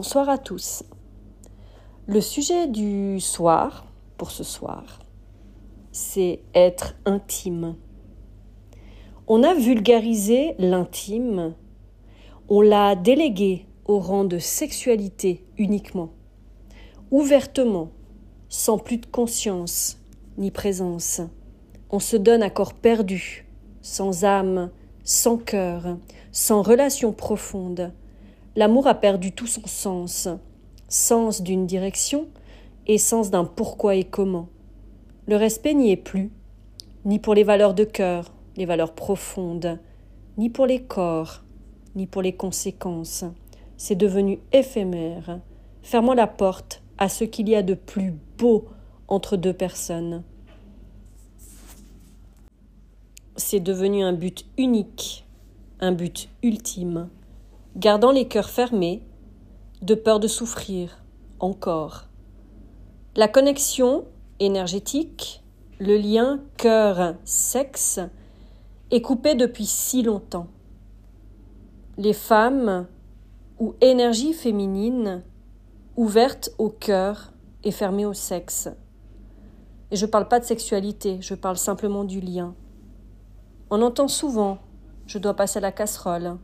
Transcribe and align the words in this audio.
Bonsoir 0.00 0.28
à 0.28 0.38
tous. 0.38 0.84
Le 2.06 2.20
sujet 2.20 2.68
du 2.68 3.18
soir, 3.18 3.84
pour 4.16 4.30
ce 4.30 4.44
soir, 4.44 5.00
c'est 5.90 6.38
être 6.54 6.94
intime. 7.04 7.74
On 9.26 9.42
a 9.42 9.54
vulgarisé 9.54 10.54
l'intime, 10.60 11.52
on 12.48 12.60
l'a 12.60 12.94
délégué 12.94 13.66
au 13.86 13.98
rang 13.98 14.22
de 14.22 14.38
sexualité 14.38 15.44
uniquement, 15.56 16.10
ouvertement, 17.10 17.90
sans 18.48 18.78
plus 18.78 18.98
de 18.98 19.06
conscience 19.06 19.98
ni 20.36 20.52
présence. 20.52 21.22
On 21.90 21.98
se 21.98 22.16
donne 22.16 22.44
à 22.44 22.50
corps 22.50 22.74
perdu, 22.74 23.48
sans 23.82 24.24
âme, 24.24 24.70
sans 25.02 25.38
cœur, 25.38 25.98
sans 26.30 26.62
relation 26.62 27.12
profonde. 27.12 27.92
L'amour 28.58 28.88
a 28.88 28.96
perdu 28.96 29.30
tout 29.30 29.46
son 29.46 29.68
sens, 29.68 30.28
sens 30.88 31.42
d'une 31.42 31.64
direction 31.64 32.26
et 32.88 32.98
sens 32.98 33.30
d'un 33.30 33.44
pourquoi 33.44 33.94
et 33.94 34.02
comment. 34.02 34.48
Le 35.28 35.36
respect 35.36 35.74
n'y 35.74 35.92
est 35.92 35.96
plus, 35.96 36.32
ni 37.04 37.20
pour 37.20 37.34
les 37.34 37.44
valeurs 37.44 37.72
de 37.72 37.84
cœur, 37.84 38.32
les 38.56 38.66
valeurs 38.66 38.96
profondes, 38.96 39.78
ni 40.38 40.50
pour 40.50 40.66
les 40.66 40.82
corps, 40.82 41.44
ni 41.94 42.08
pour 42.08 42.20
les 42.20 42.32
conséquences. 42.32 43.24
C'est 43.76 43.94
devenu 43.94 44.40
éphémère, 44.52 45.38
fermant 45.84 46.14
la 46.14 46.26
porte 46.26 46.82
à 46.98 47.08
ce 47.08 47.22
qu'il 47.22 47.48
y 47.48 47.54
a 47.54 47.62
de 47.62 47.74
plus 47.74 48.12
beau 48.38 48.64
entre 49.06 49.36
deux 49.36 49.54
personnes. 49.54 50.24
C'est 53.36 53.60
devenu 53.60 54.02
un 54.02 54.14
but 54.14 54.46
unique, 54.56 55.24
un 55.78 55.92
but 55.92 56.28
ultime, 56.42 57.08
gardant 57.78 58.10
les 58.10 58.26
cœurs 58.26 58.50
fermés, 58.50 59.02
de 59.82 59.94
peur 59.94 60.18
de 60.18 60.26
souffrir 60.26 61.04
encore. 61.38 62.08
La 63.14 63.28
connexion 63.28 64.04
énergétique, 64.40 65.44
le 65.78 65.96
lien 65.96 66.40
cœur-sexe 66.56 68.00
est 68.90 69.00
coupé 69.00 69.36
depuis 69.36 69.66
si 69.66 70.02
longtemps. 70.02 70.48
Les 71.96 72.12
femmes 72.12 72.88
ou 73.60 73.74
énergie 73.80 74.32
féminine 74.32 75.22
ouverte 75.96 76.50
au 76.58 76.70
cœur 76.70 77.32
et 77.62 77.70
fermée 77.70 78.06
au 78.06 78.14
sexe. 78.14 78.68
Et 79.92 79.96
je 79.96 80.06
ne 80.06 80.10
parle 80.10 80.26
pas 80.26 80.40
de 80.40 80.44
sexualité, 80.44 81.18
je 81.20 81.34
parle 81.34 81.56
simplement 81.56 82.04
du 82.04 82.20
lien. 82.20 82.54
On 83.70 83.82
entend 83.82 84.08
souvent 84.08 84.58
je 85.08 85.16
dois 85.16 85.34
passer 85.34 85.56
à 85.56 85.62
la 85.62 85.72
casserole, 85.72 86.36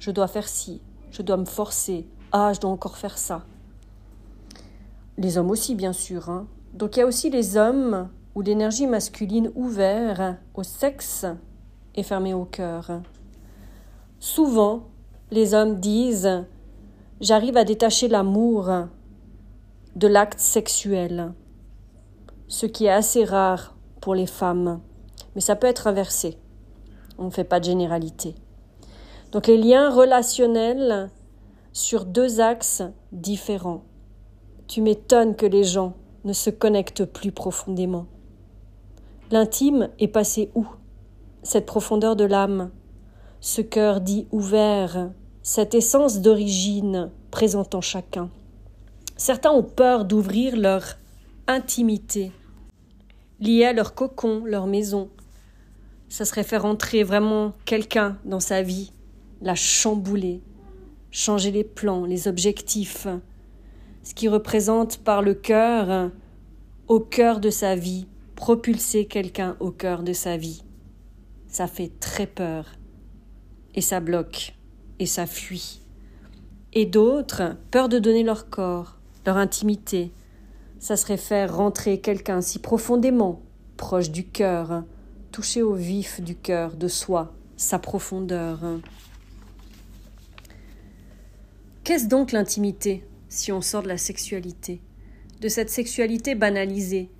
je 0.00 0.10
dois 0.10 0.26
faire 0.26 0.48
ci, 0.48 0.80
je 1.12 1.22
dois 1.22 1.36
me 1.36 1.44
forcer, 1.44 2.08
ah, 2.32 2.52
je 2.52 2.60
dois 2.60 2.70
encore 2.70 2.96
faire 2.96 3.18
ça. 3.18 3.44
Les 5.18 5.38
hommes 5.38 5.50
aussi, 5.50 5.74
bien 5.74 5.92
sûr. 5.92 6.28
Hein. 6.30 6.46
Donc 6.72 6.96
il 6.96 7.00
y 7.00 7.02
a 7.02 7.06
aussi 7.06 7.30
les 7.30 7.56
hommes 7.56 8.08
où 8.34 8.40
l'énergie 8.40 8.86
masculine 8.86 9.52
ouverte 9.54 10.38
au 10.54 10.62
sexe 10.62 11.26
est 11.94 12.02
fermée 12.02 12.34
au 12.34 12.46
cœur. 12.46 13.02
Souvent, 14.18 14.88
les 15.30 15.54
hommes 15.54 15.78
disent 15.78 16.44
J'arrive 17.20 17.58
à 17.58 17.64
détacher 17.64 18.08
l'amour 18.08 18.70
de 19.96 20.06
l'acte 20.08 20.40
sexuel, 20.40 21.34
ce 22.48 22.64
qui 22.64 22.86
est 22.86 22.90
assez 22.90 23.24
rare 23.24 23.74
pour 24.00 24.14
les 24.14 24.26
femmes, 24.26 24.80
mais 25.34 25.42
ça 25.42 25.56
peut 25.56 25.66
être 25.66 25.86
inversé. 25.86 26.38
On 27.18 27.26
ne 27.26 27.30
fait 27.30 27.44
pas 27.44 27.60
de 27.60 27.66
généralité. 27.66 28.34
Donc 29.32 29.46
les 29.46 29.56
liens 29.56 29.90
relationnels 29.90 31.10
sur 31.72 32.04
deux 32.04 32.40
axes 32.40 32.82
différents. 33.12 33.84
Tu 34.66 34.82
m'étonnes 34.82 35.36
que 35.36 35.46
les 35.46 35.64
gens 35.64 35.94
ne 36.24 36.32
se 36.32 36.50
connectent 36.50 37.04
plus 37.04 37.32
profondément. 37.32 38.06
L'intime 39.30 39.90
est 40.00 40.08
passé 40.08 40.50
où? 40.54 40.66
Cette 41.42 41.66
profondeur 41.66 42.16
de 42.16 42.24
l'âme, 42.24 42.70
ce 43.40 43.62
cœur 43.62 44.00
dit 44.00 44.26
ouvert, 44.32 45.10
cette 45.42 45.74
essence 45.74 46.20
d'origine 46.20 47.10
présente 47.30 47.74
en 47.74 47.80
chacun. 47.80 48.30
Certains 49.16 49.52
ont 49.52 49.62
peur 49.62 50.04
d'ouvrir 50.04 50.56
leur 50.56 50.98
intimité, 51.46 52.32
liée 53.38 53.64
à 53.64 53.72
leur 53.72 53.94
cocon, 53.94 54.44
leur 54.44 54.66
maison. 54.66 55.08
Ça 56.08 56.24
serait 56.24 56.42
faire 56.42 56.64
entrer 56.64 57.04
vraiment 57.04 57.52
quelqu'un 57.64 58.18
dans 58.24 58.40
sa 58.40 58.62
vie, 58.62 58.92
la 59.40 59.54
chambouler, 59.54 60.42
changer 61.10 61.50
les 61.50 61.64
plans, 61.64 62.04
les 62.04 62.28
objectifs, 62.28 63.06
ce 64.02 64.14
qui 64.14 64.28
représente 64.28 64.98
par 64.98 65.22
le 65.22 65.34
cœur, 65.34 66.10
au 66.88 67.00
cœur 67.00 67.40
de 67.40 67.50
sa 67.50 67.76
vie, 67.76 68.06
propulser 68.34 69.06
quelqu'un 69.06 69.56
au 69.60 69.70
cœur 69.70 70.02
de 70.02 70.12
sa 70.12 70.36
vie. 70.36 70.62
Ça 71.48 71.66
fait 71.66 71.92
très 72.00 72.26
peur, 72.26 72.66
et 73.74 73.80
ça 73.80 74.00
bloque, 74.00 74.54
et 74.98 75.06
ça 75.06 75.26
fuit. 75.26 75.80
Et 76.72 76.86
d'autres, 76.86 77.56
peur 77.70 77.88
de 77.88 77.98
donner 77.98 78.22
leur 78.22 78.48
corps, 78.48 78.98
leur 79.26 79.36
intimité. 79.36 80.12
Ça 80.78 80.96
serait 80.96 81.16
faire 81.16 81.56
rentrer 81.56 82.00
quelqu'un 82.00 82.40
si 82.40 82.58
profondément, 82.58 83.42
proche 83.76 84.10
du 84.10 84.26
cœur, 84.26 84.84
toucher 85.32 85.62
au 85.62 85.74
vif 85.74 86.20
du 86.20 86.36
cœur, 86.36 86.76
de 86.76 86.88
soi, 86.88 87.34
sa 87.56 87.78
profondeur. 87.78 88.60
Qu'est-ce 91.90 92.06
donc 92.06 92.30
l'intimité, 92.30 93.04
si 93.28 93.50
on 93.50 93.60
sort 93.60 93.82
de 93.82 93.88
la 93.88 93.98
sexualité 93.98 94.80
De 95.40 95.48
cette 95.48 95.70
sexualité 95.70 96.36
banalisée, 96.36 97.10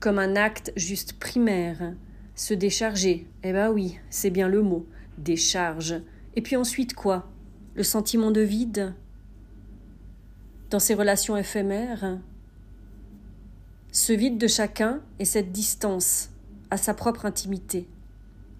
comme 0.00 0.18
un 0.18 0.34
acte 0.34 0.72
juste 0.74 1.12
primaire, 1.12 1.94
se 2.34 2.52
décharger, 2.52 3.28
eh 3.44 3.52
ben 3.52 3.70
oui, 3.70 4.00
c'est 4.10 4.30
bien 4.30 4.48
le 4.48 4.60
mot, 4.60 4.88
décharge. 5.18 6.02
Et 6.34 6.42
puis 6.42 6.56
ensuite 6.56 6.94
quoi? 6.94 7.30
Le 7.76 7.84
sentiment 7.84 8.32
de 8.32 8.40
vide? 8.40 8.92
Dans 10.70 10.80
ces 10.80 10.94
relations 10.94 11.36
éphémères 11.36 12.18
Ce 13.92 14.12
vide 14.12 14.36
de 14.36 14.48
chacun 14.48 15.00
et 15.20 15.24
cette 15.24 15.52
distance 15.52 16.30
à 16.70 16.76
sa 16.76 16.92
propre 16.92 17.24
intimité. 17.24 17.86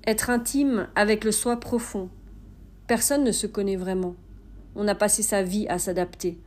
Être 0.06 0.30
intime 0.30 0.86
avec 0.94 1.24
le 1.24 1.32
soi 1.32 1.58
profond. 1.58 2.10
Personne 2.86 3.24
ne 3.24 3.32
se 3.32 3.48
connaît 3.48 3.74
vraiment 3.74 4.14
on 4.76 4.88
a 4.88 4.94
passé 4.94 5.22
sa 5.22 5.42
vie 5.42 5.66
à 5.68 5.78
s'adapter, 5.78 6.38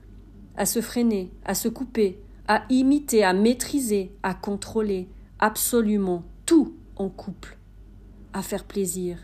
à 0.56 0.66
se 0.66 0.82
freiner, 0.82 1.32
à 1.44 1.56
se 1.56 1.68
couper, 1.68 2.20
à 2.48 2.64
imiter, 2.70 3.24
à 3.24 3.34
maîtriser, 3.34 4.12
à 4.24 4.34
contrôler 4.34 5.08
absolument 5.40 6.24
tout 6.46 6.76
en 6.96 7.10
couple, 7.10 7.58
à 8.34 8.42
faire 8.42 8.64
plaisir. 8.64 9.18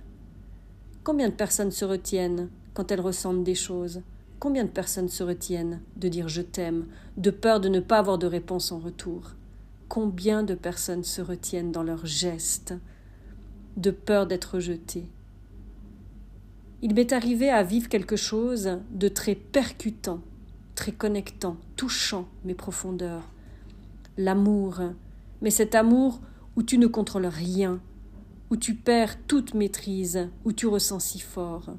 Combien 1.04 1.30
de 1.30 1.34
personnes 1.34 1.72
se 1.72 1.86
retiennent 1.86 2.50
quand 2.74 2.92
elles 2.92 3.02
ressentent 3.02 3.44
des 3.44 3.56
choses? 3.56 4.02
Combien 4.40 4.66
de 4.66 4.70
personnes 4.70 5.10
se 5.10 5.24
retiennent 5.24 5.82
de 5.98 6.08
dire 6.08 6.28
je 6.28 6.42
t'aime, 6.42 6.88
de 7.18 7.32
peur 7.32 7.60
de 7.60 7.70
ne 7.70 7.80
pas 7.80 8.00
avoir 8.00 8.18
de 8.18 8.28
réponse 8.28 8.72
en 8.72 8.80
retour? 8.80 9.34
Combien 9.88 10.44
de 10.44 10.56
personnes 10.56 11.04
se 11.04 11.22
retiennent 11.22 11.72
dans 11.72 11.84
leurs 11.84 12.06
gestes, 12.06 12.74
de 13.78 13.92
peur 13.92 14.26
d'être 14.26 14.56
rejetées 14.56 15.10
il 16.82 16.96
m'est 16.96 17.14
arrivé 17.14 17.50
à 17.50 17.64
vivre 17.64 17.90
quelque 17.90 18.16
chose 18.16 18.80
de 18.92 19.08
très 19.08 19.36
percutant, 19.36 20.22
très 20.74 20.92
connectant, 20.92 21.58
touchant 21.76 22.28
mes 22.44 22.56
profondeurs. 22.56 23.30
L'amour, 24.18 24.82
mais 25.42 25.52
cet 25.52 25.76
amour 25.76 26.22
où 26.56 26.64
tu 26.64 26.78
ne 26.78 26.88
contrôles 26.88 27.28
rien, 27.28 27.80
où 28.50 28.58
tu 28.58 28.74
perds 28.76 29.18
toute 29.28 29.54
maîtrise, 29.54 30.28
où 30.44 30.54
tu 30.54 30.66
ressens 30.66 31.00
si 31.00 31.20
fort, 31.20 31.76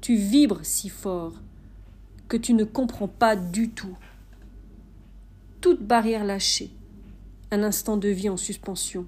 tu 0.00 0.16
vibres 0.16 0.64
si 0.64 0.90
fort, 0.90 1.34
que 2.28 2.36
tu 2.36 2.52
ne 2.52 2.64
comprends 2.64 3.08
pas 3.08 3.36
du 3.36 3.70
tout. 3.70 3.96
Toute 5.60 5.82
barrière 5.82 6.24
lâchée, 6.24 6.70
un 7.50 7.62
instant 7.62 7.96
de 7.96 8.08
vie 8.08 8.28
en 8.28 8.36
suspension, 8.36 9.06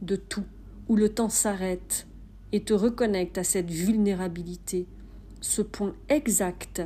de 0.00 0.16
tout, 0.16 0.44
où 0.88 0.96
le 0.96 1.10
temps 1.10 1.28
s'arrête, 1.28 2.06
et 2.52 2.62
te 2.62 2.72
reconnecte 2.72 3.38
à 3.38 3.44
cette 3.44 3.70
vulnérabilité, 3.70 4.86
ce 5.40 5.62
point 5.62 5.94
exact 6.08 6.82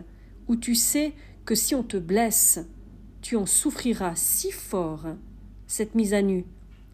où 0.48 0.56
tu 0.56 0.74
sais 0.74 1.12
que 1.44 1.54
si 1.54 1.74
on 1.74 1.82
te 1.82 1.96
blesse, 1.96 2.60
tu 3.22 3.36
en 3.36 3.46
souffriras 3.46 4.14
si 4.14 4.50
fort, 4.50 5.06
cette 5.66 5.94
mise 5.94 6.14
à 6.14 6.22
nu, 6.22 6.44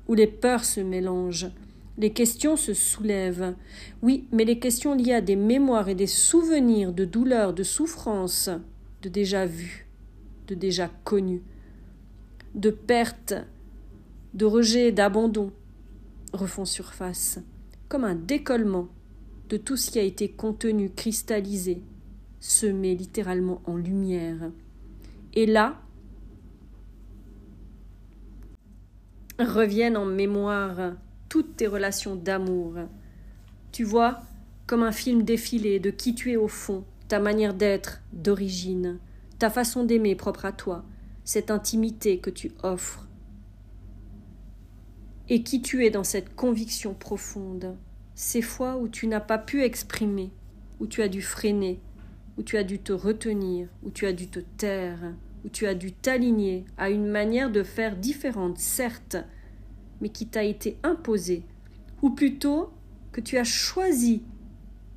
où 0.09 0.15
les 0.15 0.27
peurs 0.27 0.65
se 0.65 0.81
mélangent, 0.81 1.51
les 1.99 2.13
questions 2.13 2.57
se 2.57 2.73
soulèvent. 2.73 3.55
Oui, 4.01 4.27
mais 4.33 4.45
les 4.45 4.59
questions 4.59 4.95
liées 4.95 5.15
à 5.15 5.21
des 5.21 5.37
mémoires 5.37 5.89
et 5.89 5.95
des 5.95 6.07
souvenirs 6.07 6.93
de 6.93 7.05
douleurs, 7.05 7.53
de 7.53 7.63
souffrances, 7.63 8.51
de 9.03 9.09
déjà 9.09 9.47
vus, 9.47 9.87
de 10.47 10.55
déjà 10.55 10.89
connus, 11.05 11.43
de 12.55 12.71
pertes, 12.71 13.35
de 14.35 14.45
rejet, 14.45 14.93
d'abandon, 14.93 15.53
refont 16.33 16.65
surface 16.65 17.41
comme 17.91 18.05
un 18.05 18.15
décollement 18.15 18.89
de 19.49 19.57
tout 19.57 19.77
ce 19.77 19.91
qui 19.91 19.99
a 19.99 20.05
été 20.05 20.31
contenu, 20.31 20.91
cristallisé, 20.91 21.83
se 22.39 22.67
met 22.67 22.95
littéralement 22.95 23.61
en 23.67 23.77
lumière. 23.77 24.53
Et 25.35 25.45
là, 25.45 25.83
reviennent 29.41 29.97
en 29.97 30.07
mémoire 30.07 30.93
toutes 31.29 31.57
tes 31.57 31.67
relations 31.67 32.15
d'amour. 32.15 32.75
Tu 33.73 33.83
vois, 33.83 34.21
comme 34.69 34.85
un 34.85 34.93
film 34.93 35.25
défilé 35.25 35.81
de 35.81 35.91
qui 35.91 36.15
tu 36.15 36.31
es 36.31 36.37
au 36.37 36.49
fond, 36.49 36.85
ta 37.09 37.19
manière 37.19 37.55
d'être 37.55 38.03
d'origine, 38.13 39.01
ta 39.41 39.51
façon 39.51 39.83
d'aimer 39.83 40.15
propre 40.15 40.45
à 40.45 40.53
toi, 40.53 40.85
cette 41.25 41.51
intimité 41.51 42.19
que 42.19 42.31
tu 42.31 42.53
offres. 42.63 43.10
Et 45.31 45.45
qui 45.45 45.63
tu 45.63 45.87
es 45.87 45.91
dans 45.91 46.05
cette 46.05 46.35
conviction 46.35 46.93
profonde, 46.93 47.77
ces 48.17 48.43
fois 48.43 48.77
où 48.77 48.89
tu 48.89 49.07
n'as 49.07 49.21
pas 49.21 49.39
pu 49.39 49.63
exprimer, 49.63 50.33
où 50.81 50.89
tu 50.89 51.03
as 51.03 51.09
dû 51.09 51.23
freiner, 51.23 51.79
où 52.37 52.43
tu 52.43 52.57
as 52.57 52.65
dû 52.65 52.81
te 52.81 52.93
retenir, 52.93 53.69
où 53.85 53.91
tu 53.91 54.07
as 54.07 54.13
dû 54.13 54.27
te 54.27 54.41
taire, 54.41 55.15
où 55.45 55.49
tu 55.49 55.67
as 55.67 55.75
dû 55.75 55.93
t'aligner 55.93 56.65
à 56.77 56.91
une 56.91 57.07
manière 57.07 57.53
de 57.53 57.63
faire 57.63 57.97
différente, 57.97 58.59
certes, 58.59 59.17
mais 60.01 60.09
qui 60.09 60.27
t'a 60.27 60.43
été 60.43 60.77
imposée, 60.83 61.45
ou 62.03 62.11
plutôt 62.11 62.71
que 63.13 63.21
tu 63.21 63.39
as 63.39 63.45
choisi 63.45 64.25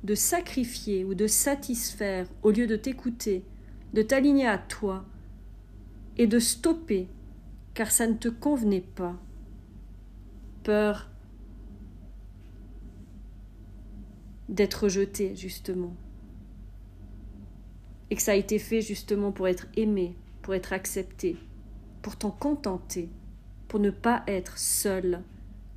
de 0.02 0.16
sacrifier 0.16 1.04
ou 1.04 1.14
de 1.14 1.28
satisfaire 1.28 2.26
au 2.42 2.50
lieu 2.50 2.66
de 2.66 2.76
t'écouter, 2.76 3.44
de 3.92 4.02
t'aligner 4.02 4.48
à 4.48 4.58
toi 4.58 5.04
et 6.18 6.26
de 6.26 6.40
stopper 6.40 7.06
car 7.72 7.92
ça 7.92 8.08
ne 8.08 8.14
te 8.14 8.28
convenait 8.28 8.84
pas. 8.94 9.16
Peur 10.64 11.08
d'être 14.48 14.84
rejeté, 14.84 15.36
justement. 15.36 15.94
Et 18.10 18.16
que 18.16 18.22
ça 18.22 18.32
a 18.32 18.36
été 18.36 18.58
fait 18.58 18.80
justement 18.80 19.30
pour 19.30 19.46
être 19.46 19.66
aimé, 19.76 20.16
pour 20.42 20.54
être 20.54 20.72
accepté, 20.72 21.36
pour 22.02 22.16
t'en 22.16 22.30
contenter, 22.30 23.08
pour 23.68 23.78
ne 23.78 23.90
pas 23.90 24.24
être 24.26 24.58
seul, 24.58 25.22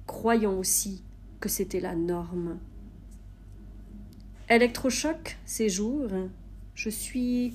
croyant 0.05 0.57
aussi 0.57 1.03
que 1.39 1.49
c'était 1.49 1.79
la 1.79 1.95
norme. 1.95 2.57
Électrochoc, 4.49 5.37
ces 5.45 5.69
jours, 5.69 6.09
je 6.75 6.89
suis 6.89 7.53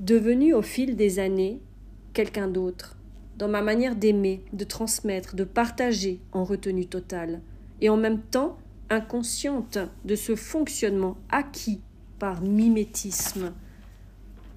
devenu 0.00 0.54
au 0.54 0.62
fil 0.62 0.96
des 0.96 1.18
années 1.18 1.60
quelqu'un 2.12 2.48
d'autre, 2.48 2.96
dans 3.36 3.48
ma 3.48 3.62
manière 3.62 3.96
d'aimer, 3.96 4.44
de 4.52 4.64
transmettre, 4.64 5.36
de 5.36 5.44
partager 5.44 6.20
en 6.32 6.44
retenue 6.44 6.86
totale, 6.86 7.40
et 7.80 7.88
en 7.88 7.96
même 7.96 8.20
temps 8.20 8.56
inconsciente 8.88 9.78
de 10.04 10.14
ce 10.14 10.36
fonctionnement 10.36 11.16
acquis 11.28 11.80
par 12.18 12.40
mimétisme, 12.40 13.52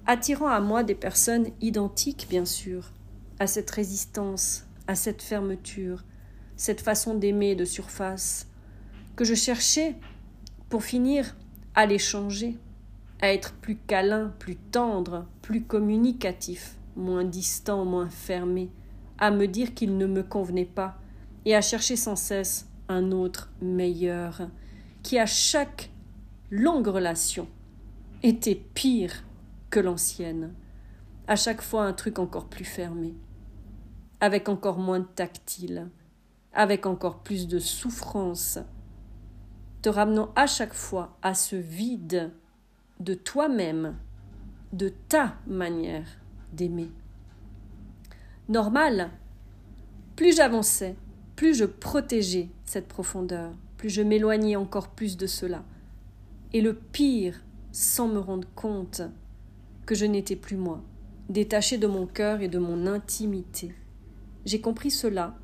attirant 0.06 0.48
à 0.48 0.60
moi 0.60 0.82
des 0.82 0.94
personnes 0.94 1.48
identiques, 1.60 2.26
bien 2.30 2.44
sûr, 2.44 2.92
à 3.38 3.46
cette 3.46 3.70
résistance, 3.70 4.66
à 4.86 4.94
cette 4.94 5.22
fermeture, 5.22 6.04
cette 6.56 6.80
façon 6.80 7.14
d'aimer 7.14 7.54
de 7.54 7.64
surface, 7.64 8.48
que 9.16 9.24
je 9.24 9.34
cherchais, 9.34 9.96
pour 10.68 10.84
finir, 10.84 11.36
à 11.74 11.86
les 11.86 11.98
changer, 11.98 12.56
à 13.20 13.32
être 13.32 13.52
plus 13.54 13.76
câlin, 13.76 14.32
plus 14.38 14.56
tendre, 14.56 15.26
plus 15.42 15.62
communicatif, 15.62 16.76
moins 16.96 17.24
distant, 17.24 17.84
moins 17.84 18.08
fermé, 18.08 18.70
à 19.18 19.30
me 19.30 19.46
dire 19.46 19.74
qu'il 19.74 19.96
ne 19.96 20.06
me 20.06 20.22
convenait 20.22 20.64
pas, 20.64 20.98
et 21.44 21.54
à 21.54 21.60
chercher 21.60 21.96
sans 21.96 22.16
cesse 22.16 22.68
un 22.88 23.12
autre 23.12 23.50
meilleur, 23.60 24.48
qui 25.02 25.18
à 25.18 25.26
chaque 25.26 25.90
longue 26.50 26.88
relation 26.88 27.48
était 28.22 28.54
pire 28.74 29.24
que 29.70 29.80
l'ancienne, 29.80 30.52
à 31.26 31.36
chaque 31.36 31.62
fois 31.62 31.84
un 31.84 31.92
truc 31.92 32.18
encore 32.18 32.48
plus 32.48 32.64
fermé, 32.64 33.14
avec 34.20 34.48
encore 34.48 34.78
moins 34.78 35.00
de 35.00 35.06
tactile, 35.06 35.88
avec 36.52 36.86
encore 36.86 37.22
plus 37.22 37.46
de 37.46 37.58
souffrance, 37.58 38.58
te 39.82 39.88
ramenant 39.88 40.30
à 40.36 40.46
chaque 40.46 40.74
fois 40.74 41.16
à 41.22 41.34
ce 41.34 41.56
vide 41.56 42.32
de 42.98 43.14
toi-même, 43.14 43.96
de 44.72 44.88
ta 45.08 45.36
manière 45.46 46.19
d'aimer. 46.52 46.90
Normal, 48.48 49.10
plus 50.16 50.36
j'avançais, 50.36 50.96
plus 51.36 51.54
je 51.54 51.64
protégeais 51.64 52.48
cette 52.64 52.88
profondeur, 52.88 53.52
plus 53.76 53.88
je 53.88 54.02
m'éloignais 54.02 54.56
encore 54.56 54.90
plus 54.90 55.16
de 55.16 55.26
cela. 55.26 55.64
Et 56.52 56.60
le 56.60 56.74
pire, 56.74 57.42
sans 57.72 58.08
me 58.08 58.18
rendre 58.18 58.48
compte 58.54 59.02
que 59.86 59.94
je 59.94 60.04
n'étais 60.04 60.36
plus 60.36 60.56
moi, 60.56 60.82
détaché 61.28 61.78
de 61.78 61.86
mon 61.86 62.06
cœur 62.06 62.40
et 62.40 62.48
de 62.48 62.58
mon 62.58 62.86
intimité. 62.86 63.72
J'ai 64.44 64.60
compris 64.60 64.90
cela 64.90 65.38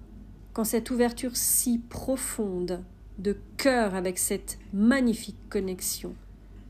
quand 0.52 0.64
cette 0.64 0.91
ouverture 0.91 1.37
si 1.37 1.79
profonde 1.79 2.82
de 3.19 3.38
cœur 3.56 3.94
avec 3.94 4.19
cette 4.19 4.59
magnifique 4.73 5.49
connexion, 5.49 6.14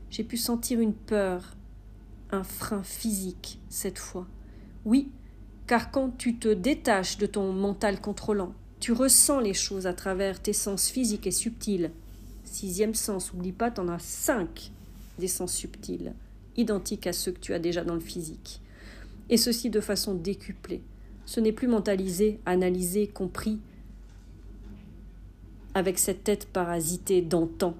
j'ai 0.09 0.23
pu 0.23 0.37
sentir 0.37 0.79
une 0.79 0.93
peur, 0.93 1.56
un 2.31 2.43
frein 2.43 2.83
physique 2.83 3.59
cette 3.69 3.99
fois. 3.99 4.27
Oui, 4.85 5.11
car 5.65 5.91
quand 5.91 6.17
tu 6.17 6.37
te 6.37 6.47
détaches 6.47 7.17
de 7.17 7.25
ton 7.25 7.51
mental 7.51 7.99
contrôlant, 7.99 8.53
tu 8.79 8.91
ressens 8.91 9.39
les 9.39 9.53
choses 9.53 9.87
à 9.87 9.93
travers 9.93 10.41
tes 10.41 10.53
sens 10.53 10.89
physiques 10.89 11.27
et 11.27 11.31
subtils. 11.31 11.91
Sixième 12.43 12.95
sens, 12.95 13.33
oublie 13.33 13.51
pas, 13.51 13.71
t'en 13.71 13.87
as 13.87 13.99
cinq 13.99 14.71
des 15.19 15.27
sens 15.27 15.53
subtils, 15.53 16.13
identiques 16.55 17.07
à 17.07 17.13
ceux 17.13 17.31
que 17.31 17.39
tu 17.39 17.53
as 17.53 17.59
déjà 17.59 17.83
dans 17.83 17.95
le 17.95 17.99
physique. 17.99 18.61
Et 19.29 19.37
ceci 19.37 19.69
de 19.69 19.81
façon 19.81 20.13
décuplée. 20.13 20.81
Ce 21.25 21.39
n'est 21.39 21.51
plus 21.51 21.67
mentalisé, 21.67 22.39
analysé, 22.45 23.07
compris, 23.07 23.59
avec 25.73 25.99
cette 25.99 26.23
tête 26.23 26.47
parasitée 26.47 27.21
d'antan. 27.21 27.75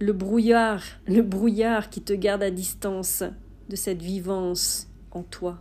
Le 0.00 0.12
brouillard, 0.12 0.84
le 1.08 1.22
brouillard 1.22 1.90
qui 1.90 2.00
te 2.02 2.12
garde 2.12 2.44
à 2.44 2.52
distance 2.52 3.24
de 3.68 3.74
cette 3.74 4.00
vivance 4.00 4.86
en 5.10 5.24
toi. 5.24 5.58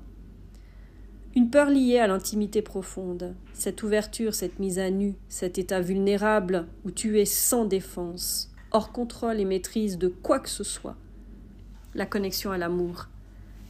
Une 1.36 1.50
peur 1.50 1.72
liée 1.72 1.98
à 1.98 2.06
l'intimité 2.06 2.62
profonde, 2.62 3.34
cette 3.53 3.82
ouverture, 3.82 4.36
cette 4.36 4.60
mise 4.60 4.77
à 4.77 4.91
nu, 4.91 5.15
cet 5.27 5.58
état 5.58 5.82
vulnérable 5.82 6.67
où 6.86 6.91
tu 6.91 7.20
es 7.20 7.25
sans 7.25 7.65
défense, 7.65 8.51
hors 8.72 8.91
contrôle 8.91 9.39
et 9.39 9.46
maîtrise 9.46 9.98
de 9.98 10.08
quoi 10.08 10.39
que 10.39 10.50
ce 10.50 10.63
soit. 10.63 10.98
La 11.96 12.06
connexion 12.06 12.51
à 12.51 12.60
l'amour, 12.60 13.08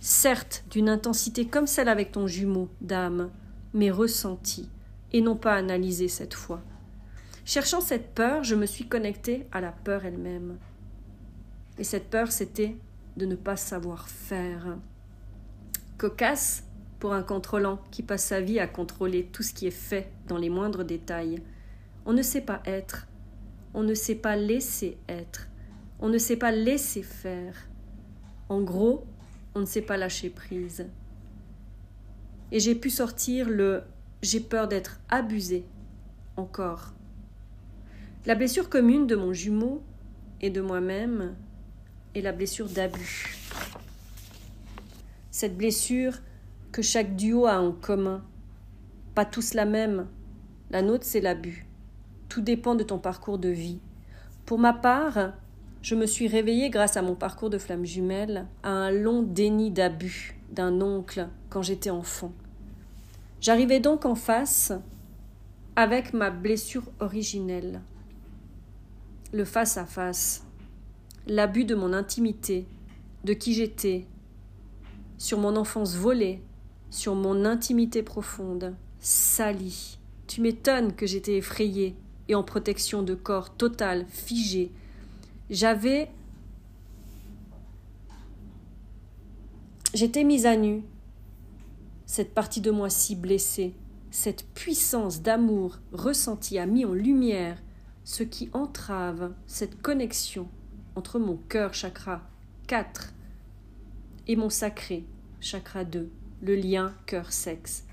certes 0.02 0.66
d'une 0.70 0.90
intensité 0.90 1.48
comme 1.48 1.68
celle 1.68 1.88
avec 1.88 2.12
ton 2.12 2.28
jumeau 2.28 2.68
d'âme, 2.82 3.30
mais 3.74 3.90
ressentie, 3.90 4.68
et 5.14 5.22
non 5.22 5.38
pas 5.38 5.54
analysée 5.54 6.10
cette 6.10 6.34
fois. 6.34 6.62
Cherchant 7.48 7.80
cette 7.80 8.14
peur, 8.14 8.44
je 8.44 8.56
me 8.56 8.66
suis 8.66 8.90
connectée 8.90 9.48
à 9.54 9.62
la 9.62 9.72
peur 9.72 10.04
elle-même. 10.04 10.58
Et 11.78 11.86
cette 11.86 12.10
peur, 12.10 12.30
c'était 12.30 12.76
de 13.16 13.26
ne 13.26 13.36
pas 13.36 13.56
savoir 13.56 14.10
faire. 14.10 14.78
Cocasse 15.98 16.66
pour 17.00 17.14
un 17.14 17.24
contrôlant 17.24 17.80
qui 17.90 18.04
passe 18.04 18.26
sa 18.26 18.42
vie 18.42 18.60
à 18.60 18.68
contrôler 18.68 19.28
tout 19.28 19.44
ce 19.44 19.54
qui 19.54 19.66
est 19.66 19.72
fait 19.72 20.12
dans 20.28 20.36
les 20.36 20.50
moindres 20.50 20.84
détails. 20.84 21.42
On 22.06 22.12
ne 22.12 22.22
sait 22.22 22.42
pas 22.42 22.62
être, 22.66 23.08
on 23.74 23.84
ne 23.84 23.94
sait 23.94 24.16
pas 24.16 24.36
laisser 24.36 24.98
être, 25.08 25.48
on 26.02 26.10
ne 26.10 26.18
sait 26.18 26.36
pas 26.36 26.52
laisser 26.52 27.02
faire. 27.02 27.70
En 28.50 28.60
gros, 28.60 29.06
on 29.56 29.62
ne 29.62 29.66
sait 29.66 29.82
pas 29.82 29.96
lâcher 29.96 30.30
prise. 30.30 30.86
Et 32.52 32.60
j'ai 32.60 32.76
pu 32.76 32.90
sortir 32.90 33.50
le 33.50 33.84
j'ai 34.22 34.42
peur 34.42 34.68
d'être 34.68 35.00
abusé 35.08 35.64
encore. 36.36 36.97
La 38.28 38.36
blessure 38.36 38.68
commune 38.68 39.08
de 39.08 39.16
mon 39.16 39.32
jumeau 39.32 39.82
et 40.42 40.50
de 40.50 40.60
moi-même 40.60 41.38
est 42.14 42.20
la 42.20 42.34
blessure 42.34 42.68
d'abus. 42.68 43.38
Cette 45.32 45.56
blessure 45.56 46.12
que 46.74 46.82
chaque 46.82 47.16
duo 47.16 47.46
a 47.46 47.62
en 47.62 47.72
commun. 47.72 48.22
Pas 49.16 49.24
tous 49.24 49.54
la 49.54 49.64
même. 49.64 50.08
La 50.72 50.82
nôtre, 50.82 51.06
c'est 51.06 51.22
l'abus. 51.22 51.68
Tout 52.28 52.42
dépend 52.42 52.76
de 52.76 52.84
ton 52.84 53.00
parcours 53.00 53.38
de 53.38 53.48
vie. 53.48 53.80
Pour 54.46 54.60
ma 54.60 54.74
part, 54.74 55.32
je 55.82 55.96
me 55.96 56.06
suis 56.06 56.28
réveillée 56.28 56.70
grâce 56.70 56.98
à 56.98 57.02
mon 57.02 57.16
parcours 57.16 57.50
de 57.50 57.58
flamme 57.58 57.86
jumelle 57.86 58.46
à 58.62 58.72
un 58.72 58.92
long 58.92 59.22
déni 59.22 59.72
d'abus 59.72 60.38
d'un 60.52 60.82
oncle 60.82 61.30
quand 61.50 61.62
j'étais 61.62 61.92
enfant. 61.92 62.34
J'arrivais 63.40 63.80
donc 63.80 64.04
en 64.04 64.16
face 64.16 64.74
avec 65.78 66.12
ma 66.12 66.30
blessure 66.30 66.92
originelle. 67.00 67.80
Le 69.34 69.44
face 69.44 69.76
à 69.78 69.86
face, 69.86 70.46
l'abus 71.28 71.66
de 71.66 71.76
mon 71.76 71.92
intimité, 71.92 72.66
de 73.26 73.34
qui 73.34 73.54
j'étais, 73.54 74.06
sur 75.18 75.38
mon 75.38 75.58
enfance 75.58 75.96
volée, 75.96 76.42
sur 76.90 77.14
mon 77.14 77.44
intimité 77.44 78.04
profonde, 78.04 78.74
salie. 79.02 80.00
Tu 80.28 80.40
m'étonnes 80.40 80.94
que 80.96 81.06
j'étais 81.06 81.36
effrayée 81.36 81.96
et 82.30 82.36
en 82.36 82.44
protection 82.44 83.04
de 83.04 83.16
corps 83.16 83.54
total, 83.54 84.06
figé. 84.08 84.72
J'avais 85.50 86.10
J'étais 89.94 90.24
mise 90.24 90.46
à 90.46 90.56
nu. 90.56 90.84
Cette 92.06 92.34
partie 92.34 92.62
de 92.62 92.72
moi 92.72 92.90
si 92.90 93.16
blessée, 93.16 93.74
cette 94.10 94.46
puissance 94.54 95.22
d'amour 95.22 95.80
ressentie 95.92 96.60
a 96.60 96.66
mis 96.66 96.86
en 96.86 96.94
lumière 96.94 97.58
ce 98.08 98.24
qui 98.24 98.50
entrave 98.54 99.34
cette 99.48 99.82
connexion 99.82 100.48
entre 100.96 101.20
mon 101.20 101.36
cœur 101.36 101.74
chakra 101.74 102.22
4 102.68 103.14
et 104.28 104.38
mon 104.38 104.50
sacré 104.50 105.04
chakra 105.42 105.84
2, 105.84 106.10
le 106.42 106.56
lien 106.56 106.94
cœur-sexe, 107.06 107.84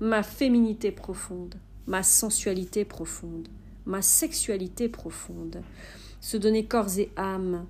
ma 0.00 0.24
féminité 0.24 0.90
profonde, 0.90 1.54
ma 1.86 2.02
sensualité 2.02 2.84
profonde, 2.84 3.46
ma 3.86 4.02
sexualité 4.02 4.88
profonde. 4.88 5.62
Se 6.20 6.36
donner 6.36 6.66
corps 6.66 6.98
et 6.98 7.12
âme 7.16 7.64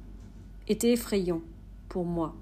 était 0.66 0.92
effrayant 0.92 1.42
pour 1.90 2.06
moi. 2.06 2.34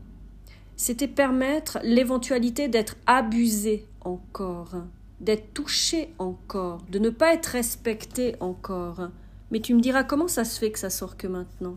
C'était 0.77 1.09
permettre 1.09 1.81
l'éventualité 1.83 2.69
d'être 2.69 2.95
abusé 3.07 3.89
encore, 4.03 4.85
d'être 5.21 5.53
touché 5.53 6.15
encore, 6.21 6.81
de 6.93 7.01
ne 7.01 7.11
pas 7.11 7.35
être 7.35 7.47
respecté 7.47 8.37
encore. 8.39 9.11
Mais 9.53 9.61
tu 9.61 9.75
me 9.75 9.81
diras 9.81 10.03
comment 10.03 10.29
ça 10.29 10.45
se 10.45 10.59
fait 10.59 10.73
que 10.73 10.79
ça 10.79 10.89
sort 10.89 11.19
que 11.19 11.27
maintenant? 11.27 11.77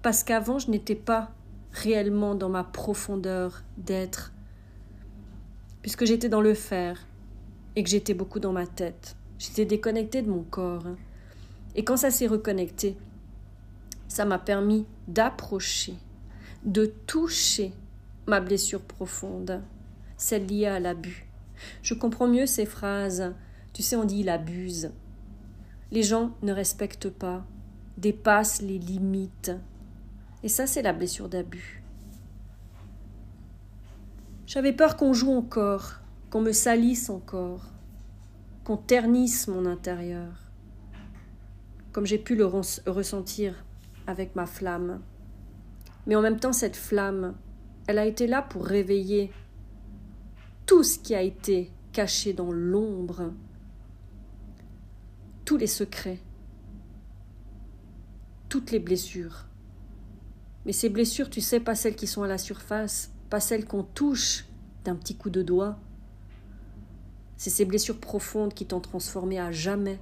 Parce 0.00 0.22
qu'avant 0.22 0.60
je 0.60 0.70
n'étais 0.70 0.94
pas 0.94 1.32
réellement 1.72 2.36
dans 2.36 2.48
ma 2.48 2.62
profondeur 2.62 3.64
d'être, 3.76 4.32
puisque 5.82 6.04
j'étais 6.04 6.28
dans 6.28 6.40
le 6.40 6.54
faire 6.54 7.04
et 7.74 7.82
que 7.82 7.90
j'étais 7.90 8.14
beaucoup 8.14 8.38
dans 8.38 8.52
ma 8.52 8.66
tête. 8.66 9.16
J'étais 9.40 9.64
déconnectée 9.64 10.22
de 10.22 10.30
mon 10.30 10.44
corps. 10.44 10.86
Et 11.74 11.84
quand 11.84 11.96
ça 11.96 12.12
s'est 12.12 12.26
reconnecté, 12.28 12.96
ça 14.06 14.24
m'a 14.24 14.38
permis 14.38 14.86
d'approcher, 15.08 15.94
de 16.64 16.86
toucher 17.06 17.72
ma 18.28 18.40
blessure 18.40 18.82
profonde, 18.82 19.62
celle 20.16 20.46
liée 20.46 20.66
à 20.66 20.78
l'abus. 20.78 21.26
Je 21.82 21.94
comprends 21.94 22.28
mieux 22.28 22.46
ces 22.46 22.66
phrases. 22.66 23.34
Tu 23.72 23.82
sais, 23.82 23.96
on 23.96 24.04
dit 24.04 24.20
il 24.20 24.28
abuse. 24.28 24.90
Les 25.90 26.02
gens 26.02 26.36
ne 26.42 26.52
respectent 26.52 27.10
pas, 27.10 27.44
dépassent 27.96 28.60
les 28.60 28.78
limites. 28.78 29.52
Et 30.42 30.48
ça, 30.48 30.66
c'est 30.66 30.82
la 30.82 30.92
blessure 30.92 31.28
d'abus. 31.28 31.82
J'avais 34.46 34.72
peur 34.72 34.96
qu'on 34.96 35.12
joue 35.12 35.32
encore, 35.32 36.00
qu'on 36.30 36.40
me 36.40 36.52
salisse 36.52 37.10
encore, 37.10 37.66
qu'on 38.64 38.76
ternisse 38.76 39.48
mon 39.48 39.66
intérieur, 39.66 40.50
comme 41.92 42.06
j'ai 42.06 42.18
pu 42.18 42.36
le 42.36 42.46
ressentir 42.46 43.64
avec 44.06 44.36
ma 44.36 44.46
flamme. 44.46 45.00
Mais 46.06 46.16
en 46.16 46.22
même 46.22 46.40
temps, 46.40 46.52
cette 46.52 46.76
flamme, 46.76 47.34
elle 47.86 47.98
a 47.98 48.06
été 48.06 48.26
là 48.26 48.42
pour 48.42 48.64
réveiller 48.66 49.30
tout 50.66 50.82
ce 50.82 50.98
qui 50.98 51.14
a 51.14 51.22
été 51.22 51.72
caché 51.92 52.32
dans 52.32 52.52
l'ombre, 52.52 53.32
tous 55.48 55.56
les 55.56 55.66
secrets, 55.66 56.18
toutes 58.50 58.70
les 58.70 58.78
blessures. 58.78 59.46
Mais 60.66 60.72
ces 60.72 60.90
blessures, 60.90 61.30
tu 61.30 61.40
sais, 61.40 61.58
pas 61.58 61.74
celles 61.74 61.96
qui 61.96 62.06
sont 62.06 62.22
à 62.22 62.28
la 62.28 62.36
surface, 62.36 63.14
pas 63.30 63.40
celles 63.40 63.64
qu'on 63.64 63.82
touche 63.82 64.44
d'un 64.84 64.94
petit 64.94 65.16
coup 65.16 65.30
de 65.30 65.40
doigt. 65.40 65.78
C'est 67.38 67.48
ces 67.48 67.64
blessures 67.64 67.98
profondes 67.98 68.52
qui 68.52 68.66
t'ont 68.66 68.80
transformé 68.80 69.38
à 69.38 69.50
jamais. 69.50 69.98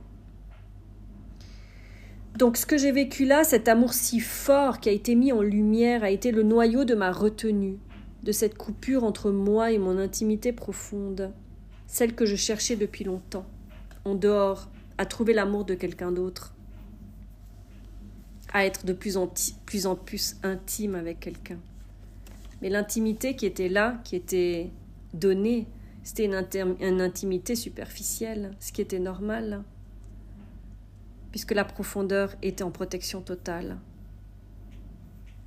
Donc 2.36 2.56
ce 2.56 2.66
que 2.66 2.76
j'ai 2.76 2.90
vécu 2.90 3.24
là, 3.24 3.44
cet 3.44 3.68
amour 3.68 3.92
si 3.92 4.18
fort 4.18 4.80
qui 4.80 4.88
a 4.88 4.92
été 4.92 5.14
mis 5.14 5.30
en 5.30 5.42
lumière, 5.42 6.02
a 6.02 6.10
été 6.10 6.32
le 6.32 6.42
noyau 6.42 6.84
de 6.84 6.96
ma 6.96 7.12
retenue, 7.12 7.78
de 8.24 8.32
cette 8.32 8.58
coupure 8.58 9.04
entre 9.04 9.30
moi 9.30 9.70
et 9.70 9.78
mon 9.78 9.96
intimité 9.96 10.52
profonde, 10.52 11.32
celle 11.86 12.16
que 12.16 12.26
je 12.26 12.34
cherchais 12.34 12.74
depuis 12.74 13.04
longtemps, 13.04 13.46
en 14.04 14.16
dehors, 14.16 14.70
à 14.98 15.06
trouver 15.06 15.34
l'amour 15.34 15.64
de 15.64 15.74
quelqu'un 15.74 16.12
d'autre 16.12 16.56
à 18.52 18.64
être 18.64 18.86
de 18.86 18.94
plus 18.94 19.16
en 19.16 19.96
plus, 19.96 20.36
intime 20.42 20.94
avec 20.94 21.20
quelqu'un. 21.20 21.58
Mais 22.62 22.70
l'intimité 22.70 23.36
qui 23.36 23.44
était 23.44 23.68
là, 23.68 24.00
qui 24.02 24.16
était 24.16 24.70
donnée, 25.12 25.66
c'était 26.02 26.24
une, 26.24 27.00
intimité 27.02 27.54
superficielle, 27.54 28.52
ce 28.60 28.72
qui 28.72 28.80
était 28.80 28.98
normal, 28.98 29.62
puisque 31.32 31.52
la 31.52 31.66
profondeur 31.66 32.34
était 32.40 32.64
en 32.64 32.70
protection 32.70 33.20
totale. 33.20 33.78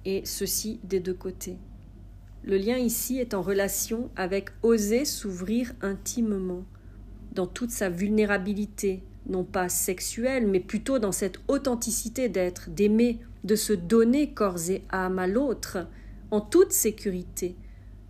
Et 0.06 0.24
ceci 0.25 0.79
des 0.84 1.00
deux 1.00 1.15
côtés. 1.15 1.58
Le 2.44 2.58
lien 2.58 2.77
ici 2.77 3.18
est 3.18 3.34
en 3.34 3.41
relation 3.41 4.12
avec 4.15 4.50
oser 4.62 5.03
s'ouvrir 5.03 5.74
intimement, 5.82 6.63
dans 7.34 7.48
toute 7.48 7.72
sa 7.72 7.89
vulnérabilité, 7.89 9.01
non 9.27 9.43
pas 9.43 9.69
sexuelle, 9.69 10.47
mais 10.47 10.59
plutôt 10.59 10.99
dans 10.99 11.11
cette 11.11 11.39
authenticité 11.47 12.29
d'être, 12.29 12.69
d'aimer, 12.69 13.19
de 13.43 13.55
se 13.55 13.73
donner 13.73 14.33
corps 14.33 14.69
et 14.69 14.83
âme 14.89 15.19
à 15.19 15.27
l'autre, 15.27 15.88
en 16.31 16.41
toute 16.41 16.71
sécurité, 16.71 17.55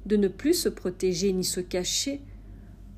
de 0.05 0.17
ne 0.17 0.27
plus 0.27 0.53
se 0.53 0.69
protéger 0.69 1.33
ni 1.33 1.43
se 1.43 1.59
cacher, 1.59 2.21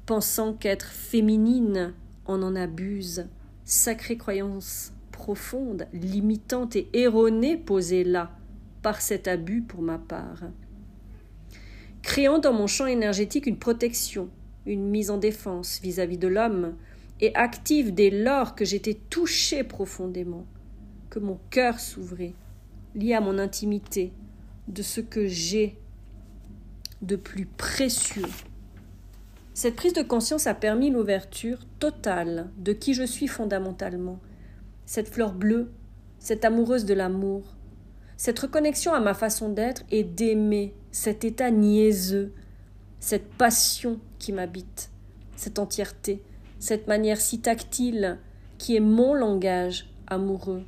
pensant 0.05 0.53
qu'être 0.53 0.87
féminine 0.87 1.93
on 2.25 2.43
en 2.43 2.55
abuse, 2.55 3.27
sacrée 3.65 4.17
croyance 4.17 4.93
profonde, 5.11 5.87
limitante 5.93 6.75
et 6.75 6.89
erronée 6.93 7.57
posée 7.57 8.03
là, 8.03 8.31
par 8.81 9.01
cet 9.01 9.27
abus 9.27 9.61
pour 9.61 9.81
ma 9.81 9.97
part. 9.97 10.43
Créant 12.01 12.39
dans 12.39 12.53
mon 12.53 12.67
champ 12.67 12.87
énergétique 12.87 13.45
une 13.45 13.59
protection, 13.59 14.29
une 14.65 14.89
mise 14.89 15.11
en 15.11 15.17
défense 15.17 15.79
vis 15.81 15.99
à 15.99 16.05
-vis 16.05 16.17
de 16.17 16.27
l'homme, 16.27 16.75
et 17.21 17.33
active 17.35 17.93
dès 17.93 18.09
lors 18.09 18.55
que 18.55 18.65
j'étais 18.65 18.95
touchée 19.09 19.63
profondément, 19.63 20.45
que 21.09 21.19
mon 21.19 21.39
cœur 21.49 21.79
s'ouvrait, 21.79 22.33
lié 22.95 23.13
à 23.13 23.21
mon 23.21 23.37
intimité, 23.37 24.11
de 24.67 24.81
ce 24.81 25.01
que 25.01 25.27
j'ai 25.27 25.77
de 27.01 27.15
plus 27.15 27.45
précieux. 27.45 28.27
Cette 29.53 29.75
prise 29.75 29.93
de 29.93 30.01
conscience 30.01 30.47
a 30.47 30.53
permis 30.53 30.89
l'ouverture 30.89 31.59
totale 31.79 32.49
de 32.57 32.73
qui 32.73 32.93
je 32.93 33.03
suis 33.03 33.27
fondamentalement, 33.27 34.19
cette 34.85 35.09
fleur 35.09 35.33
bleue, 35.33 35.71
cette 36.19 36.45
amoureuse 36.45 36.85
de 36.85 36.93
l'amour, 36.93 37.55
cette 38.17 38.39
reconnexion 38.39 38.93
à 38.93 38.99
ma 38.99 39.13
façon 39.13 39.49
d'être 39.49 39.83
et 39.91 40.03
d'aimer, 40.03 40.73
cet 40.91 41.23
état 41.25 41.51
niaiseux, 41.51 42.33
cette 42.99 43.29
passion 43.33 43.99
qui 44.19 44.31
m'habite, 44.31 44.91
cette 45.35 45.59
entièreté, 45.59 46.21
cette 46.61 46.87
manière 46.87 47.19
si 47.19 47.41
tactile 47.41 48.19
qui 48.59 48.75
est 48.75 48.81
mon 48.81 49.15
langage 49.15 49.89
amoureux, 50.05 50.63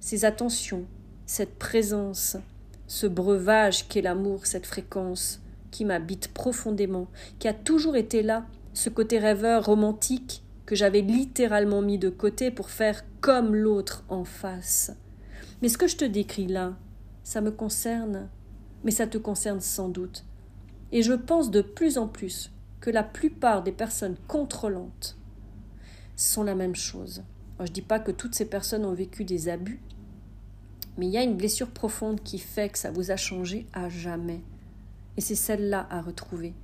ces 0.00 0.24
attentions, 0.24 0.86
cette 1.26 1.58
présence, 1.58 2.38
ce 2.86 3.06
breuvage 3.06 3.86
qu'est 3.88 4.00
l'amour, 4.00 4.46
cette 4.46 4.64
fréquence 4.64 5.42
qui 5.70 5.84
m'habite 5.84 6.28
profondément, 6.28 7.08
qui 7.38 7.46
a 7.46 7.52
toujours 7.52 7.96
été 7.96 8.22
là, 8.22 8.46
ce 8.72 8.88
côté 8.88 9.18
rêveur 9.18 9.66
romantique 9.66 10.42
que 10.64 10.74
j'avais 10.74 11.02
littéralement 11.02 11.82
mis 11.82 11.98
de 11.98 12.08
côté 12.08 12.50
pour 12.50 12.70
faire 12.70 13.04
comme 13.20 13.54
l'autre 13.54 14.04
en 14.08 14.24
face. 14.24 14.92
Mais 15.60 15.68
ce 15.68 15.76
que 15.76 15.88
je 15.88 15.98
te 15.98 16.06
décris 16.06 16.46
là, 16.46 16.74
ça 17.22 17.42
me 17.42 17.50
concerne, 17.50 18.30
mais 18.82 18.92
ça 18.92 19.06
te 19.06 19.18
concerne 19.18 19.60
sans 19.60 19.90
doute. 19.90 20.24
Et 20.90 21.02
je 21.02 21.12
pense 21.12 21.50
de 21.50 21.60
plus 21.60 21.98
en 21.98 22.08
plus 22.08 22.50
que 22.80 22.88
la 22.88 23.02
plupart 23.02 23.62
des 23.62 23.72
personnes 23.72 24.16
contrôlantes 24.26 25.17
sont 26.18 26.42
la 26.42 26.54
même 26.54 26.74
chose. 26.74 27.22
je 27.58 27.64
ne 27.64 27.68
dis 27.68 27.82
pas 27.82 28.00
que 28.00 28.10
toutes 28.10 28.34
ces 28.34 28.44
personnes 28.44 28.84
ont 28.84 28.94
vécu 28.94 29.24
des 29.24 29.48
abus, 29.48 29.80
mais 30.96 31.06
il 31.06 31.12
y 31.12 31.16
a 31.16 31.22
une 31.22 31.36
blessure 31.36 31.70
profonde 31.70 32.22
qui 32.22 32.38
fait 32.38 32.68
que 32.68 32.78
ça 32.78 32.90
vous 32.90 33.10
a 33.10 33.16
changé 33.16 33.66
à 33.72 33.88
jamais. 33.88 34.42
Et 35.16 35.20
c'est 35.20 35.36
celle-là 35.36 35.86
à 35.90 36.02
retrouver. 36.02 36.54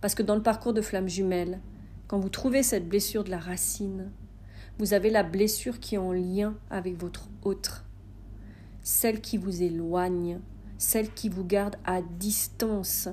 Parce 0.00 0.14
que 0.14 0.22
dans 0.22 0.34
le 0.34 0.42
parcours 0.42 0.74
de 0.74 0.82
flamme 0.82 1.08
jumelle, 1.08 1.60
quand 2.06 2.18
vous 2.18 2.28
trouvez 2.28 2.62
cette 2.62 2.88
blessure 2.88 3.24
de 3.24 3.30
la 3.30 3.38
racine, 3.38 4.10
vous 4.78 4.92
avez 4.92 5.10
la 5.10 5.22
blessure 5.22 5.80
qui 5.80 5.94
est 5.94 5.98
en 5.98 6.12
lien 6.12 6.54
avec 6.70 6.98
votre 7.00 7.28
autre, 7.44 7.86
celle 8.82 9.20
qui 9.20 9.38
vous 9.38 9.62
éloigne, 9.62 10.40
celle 10.76 11.12
qui 11.12 11.30
vous 11.30 11.44
garde 11.44 11.76
à 11.86 12.02
distance, 12.02 13.08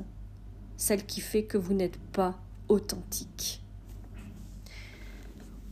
celle 0.75 1.05
qui 1.05 1.21
fait 1.21 1.43
que 1.43 1.57
vous 1.57 1.73
n'êtes 1.73 1.99
pas 2.11 2.37
authentique. 2.67 3.63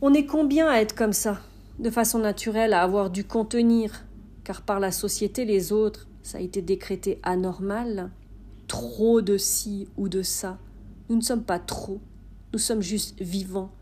On 0.00 0.14
est 0.14 0.26
combien 0.26 0.68
à 0.68 0.76
être 0.76 0.94
comme 0.94 1.12
ça, 1.12 1.40
de 1.80 1.90
façon 1.90 2.20
naturelle, 2.20 2.72
à 2.72 2.82
avoir 2.82 3.10
dû 3.10 3.24
contenir, 3.24 4.04
car 4.44 4.62
par 4.62 4.78
la 4.78 4.92
société, 4.92 5.44
les 5.44 5.72
autres, 5.72 6.06
ça 6.22 6.38
a 6.38 6.40
été 6.40 6.62
décrété 6.62 7.18
anormal, 7.24 8.12
trop 8.68 9.22
de 9.22 9.36
ci 9.36 9.88
ou 9.96 10.08
de 10.08 10.22
ça. 10.22 10.58
Nous 11.08 11.16
ne 11.16 11.20
sommes 11.20 11.42
pas 11.42 11.58
trop, 11.58 12.00
nous 12.52 12.60
sommes 12.60 12.80
juste 12.80 13.20
vivants. 13.20 13.72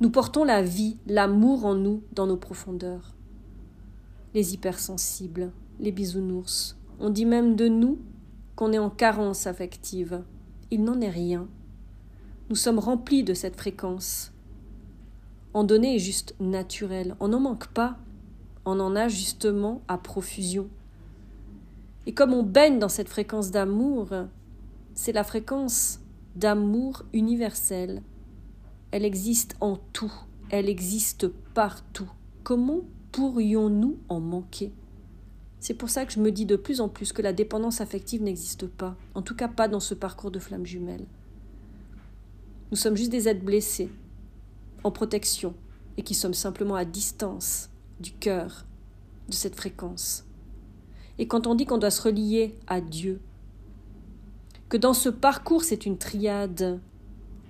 Nous 0.00 0.10
portons 0.10 0.44
la 0.44 0.62
vie, 0.62 0.98
l'amour 1.08 1.64
en 1.64 1.74
nous, 1.74 2.04
dans 2.12 2.28
nos 2.28 2.36
profondeurs. 2.36 3.16
Les 4.34 4.54
hypersensibles, 4.54 5.50
les 5.80 5.90
bisounours, 5.90 6.76
on 7.00 7.10
dit 7.10 7.26
même 7.26 7.56
de 7.56 7.66
nous 7.66 7.98
qu'on 8.54 8.72
est 8.72 8.78
en 8.78 8.90
carence 8.90 9.48
affective. 9.48 10.22
Il 10.70 10.84
n'en 10.84 11.00
est 11.00 11.10
rien. 11.10 11.48
Nous 12.50 12.56
sommes 12.56 12.78
remplis 12.78 13.24
de 13.24 13.34
cette 13.34 13.56
fréquence. 13.56 14.32
En 15.56 15.64
donner 15.64 15.96
est 15.96 16.00
juste 16.00 16.34
naturel. 16.38 17.16
On 17.18 17.28
n'en 17.28 17.40
manque 17.40 17.68
pas. 17.68 17.96
On 18.66 18.78
en 18.78 18.94
a 18.94 19.08
justement 19.08 19.80
à 19.88 19.96
profusion. 19.96 20.68
Et 22.04 22.12
comme 22.12 22.34
on 22.34 22.42
baigne 22.42 22.78
dans 22.78 22.90
cette 22.90 23.08
fréquence 23.08 23.50
d'amour, 23.50 24.10
c'est 24.92 25.12
la 25.12 25.24
fréquence 25.24 26.00
d'amour 26.34 27.04
universel. 27.14 28.02
Elle 28.90 29.06
existe 29.06 29.56
en 29.62 29.78
tout, 29.94 30.12
elle 30.50 30.68
existe 30.68 31.26
partout. 31.54 32.10
Comment 32.42 32.82
pourrions-nous 33.10 33.96
en 34.10 34.20
manquer? 34.20 34.74
C'est 35.58 35.72
pour 35.72 35.88
ça 35.88 36.04
que 36.04 36.12
je 36.12 36.20
me 36.20 36.32
dis 36.32 36.44
de 36.44 36.56
plus 36.56 36.82
en 36.82 36.90
plus 36.90 37.14
que 37.14 37.22
la 37.22 37.32
dépendance 37.32 37.80
affective 37.80 38.22
n'existe 38.22 38.66
pas, 38.66 38.94
en 39.14 39.22
tout 39.22 39.34
cas 39.34 39.48
pas 39.48 39.68
dans 39.68 39.80
ce 39.80 39.94
parcours 39.94 40.30
de 40.30 40.38
flamme 40.38 40.66
jumelle. 40.66 41.06
Nous 42.70 42.76
sommes 42.76 42.96
juste 42.98 43.10
des 43.10 43.26
êtres 43.26 43.42
blessés, 43.42 43.90
en 44.86 44.90
protection, 44.90 45.54
et 45.96 46.02
qui 46.02 46.14
sommes 46.14 46.34
simplement 46.34 46.76
à 46.76 46.84
distance 46.84 47.70
du 48.00 48.12
cœur, 48.12 48.66
de 49.28 49.34
cette 49.34 49.56
fréquence. 49.56 50.24
Et 51.18 51.26
quand 51.26 51.46
on 51.46 51.54
dit 51.54 51.64
qu'on 51.64 51.78
doit 51.78 51.90
se 51.90 52.02
relier 52.02 52.54
à 52.66 52.80
Dieu, 52.80 53.20
que 54.68 54.76
dans 54.76 54.94
ce 54.94 55.08
parcours 55.08 55.64
c'est 55.64 55.86
une 55.86 55.98
triade 55.98 56.80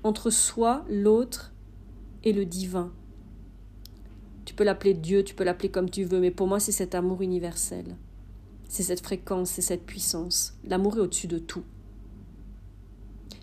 entre 0.02 0.30
soi, 0.30 0.84
l'autre 0.88 1.52
et 2.24 2.32
le 2.32 2.46
divin. 2.46 2.92
Tu 4.44 4.54
peux 4.54 4.64
l'appeler 4.64 4.94
Dieu, 4.94 5.24
tu 5.24 5.34
peux 5.34 5.44
l'appeler 5.44 5.70
comme 5.70 5.90
tu 5.90 6.04
veux, 6.04 6.20
mais 6.20 6.30
pour 6.30 6.46
moi 6.46 6.60
c'est 6.60 6.72
cet 6.72 6.94
amour 6.94 7.22
universel. 7.22 7.96
C'est 8.68 8.82
cette 8.82 9.02
fréquence, 9.02 9.50
c'est 9.50 9.62
cette 9.62 9.84
puissance. 9.84 10.54
L'amour 10.64 10.96
est 10.96 11.00
au-dessus 11.00 11.28
de 11.28 11.38
tout. 11.38 11.64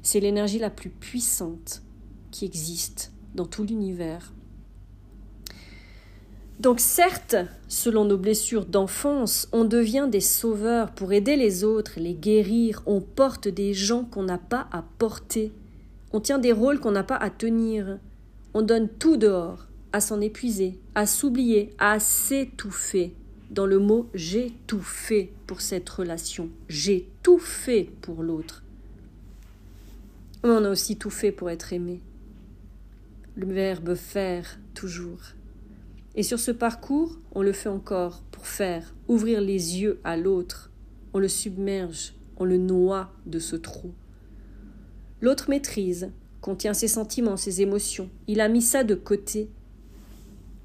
C'est 0.02 0.20
l'énergie 0.20 0.60
la 0.60 0.70
plus 0.70 0.90
puissante 0.90 1.82
qui 2.32 2.46
existe 2.46 3.12
dans 3.36 3.46
tout 3.46 3.63
l'univers. 3.63 4.34
Donc 6.60 6.80
certes, 6.80 7.36
selon 7.68 8.06
nos 8.06 8.18
blessures 8.18 8.66
d'enfance, 8.66 9.50
on 9.52 9.66
devient 9.66 10.08
des 10.10 10.22
sauveurs 10.22 10.92
pour 10.92 11.12
aider 11.12 11.36
les 11.36 11.63
autres, 11.63 11.94
les 11.98 12.13
guérir, 12.13 12.82
on 12.86 13.02
porte 13.02 13.48
des 13.48 13.74
gens 13.74 14.06
qu'on 14.06 14.24
n'a 14.24 14.38
pas 14.38 14.68
à 14.72 14.84
porter, 14.98 15.52
on 16.13 16.20
tient 16.20 16.40
des 16.40 16.54
rôles 16.54 16.80
qu'on 16.80 16.92
n'a 16.92 17.04
pas 17.04 17.18
à 17.18 17.30
tenir, 17.30 18.00
on 18.54 18.62
donne 18.62 18.88
tout 18.88 19.18
dehors, 19.18 19.68
à 19.92 20.00
s'en 20.00 20.22
épuiser, 20.22 20.80
à 20.96 21.06
s'oublier, 21.06 21.74
à 21.80 22.00
s'étouffer. 22.00 23.13
Dans 23.52 23.66
le 23.66 23.80
mot 23.80 24.08
j'ai 24.13 24.54
tout 24.66 24.82
fait 24.82 25.32
pour 25.48 25.60
cette 25.60 25.90
relation, 25.90 26.50
j'ai 26.70 27.10
tout 27.24 27.40
fait 27.40 27.90
pour 28.02 28.24
l'autre. 28.24 28.63
On 30.44 30.63
a 30.63 30.70
aussi 30.70 30.98
tout 30.98 31.10
fait 31.10 31.32
pour 31.32 31.50
être 31.50 31.74
aimé. 31.74 32.00
Le 33.36 33.48
verbe 33.48 33.96
faire 33.96 34.60
toujours. 34.74 35.22
Et 36.16 36.24
sur 36.24 36.40
ce 36.40 36.52
parcours, 36.52 37.18
on 37.32 37.42
le 37.42 37.52
fait 37.52 37.70
encore 37.70 38.22
pour 38.32 38.46
faire, 38.46 38.94
ouvrir 39.08 39.42
les 39.42 39.80
yeux 39.80 40.00
à 40.04 40.18
l'autre. 40.18 40.72
On 41.13 41.20
le 41.20 41.28
submerge, 41.28 42.13
on 42.38 42.46
le 42.46 42.58
noie 42.58 43.12
de 43.25 43.40
ce 43.40 43.56
trou. 43.56 43.94
L'autre 45.22 45.50
maîtrise, 45.50 46.12
contient 46.41 46.74
ses 46.74 46.89
sentiments, 46.89 47.38
ses 47.38 47.62
émotions. 47.62 48.10
Il 48.28 48.41
a 48.41 48.50
mis 48.50 48.62
ça 48.62 48.84
de 48.84 48.96
côté 48.96 49.50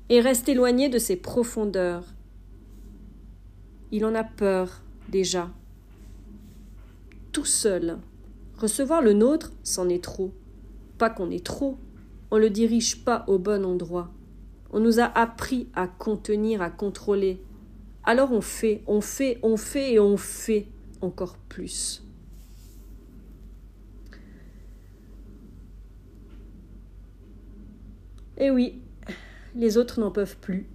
et 0.09 0.21
reste 0.21 0.49
éloigné 0.49 0.89
de 0.89 0.99
ses 0.99 1.17
profondeurs. 1.17 2.05
Il 3.93 4.05
en 4.05 4.15
a 4.15 4.25
peur 4.25 4.83
déjà. 5.09 5.51
Tout 7.33 7.45
seul. 7.45 7.99
Recevoir 8.57 9.01
le 9.03 9.13
nôtre, 9.13 9.53
c'en 9.63 9.89
est 9.89 10.03
trop. 10.03 10.33
Pas 10.99 11.11
qu'on 11.11 11.31
est 11.31 11.47
trop, 11.47 11.79
on 12.31 12.37
ne 12.37 12.43
le 12.43 12.51
dirige 12.51 13.05
pas 13.05 13.25
au 13.27 13.39
bon 13.39 13.65
endroit. 13.65 14.11
On 14.71 14.81
nous 14.81 15.01
a 15.01 15.05
appris 15.05 15.69
à 15.75 15.87
contenir, 15.87 16.61
à 16.61 16.71
contrôler. 16.71 17.43
Alors 18.05 18.33
on 18.33 18.41
fait, 18.41 18.83
on 18.87 19.01
fait, 19.01 19.39
on 19.43 19.57
fait 19.57 19.95
et 19.95 20.01
on 20.01 20.17
fait 20.17 20.67
encore 21.01 21.37
plus. 21.37 22.03
Et 28.41 28.47
eh 28.47 28.51
oui, 28.53 28.81
les 29.57 29.77
autres 29.79 29.99
n'en 29.99 30.13
peuvent 30.13 30.37
plus, 30.37 30.69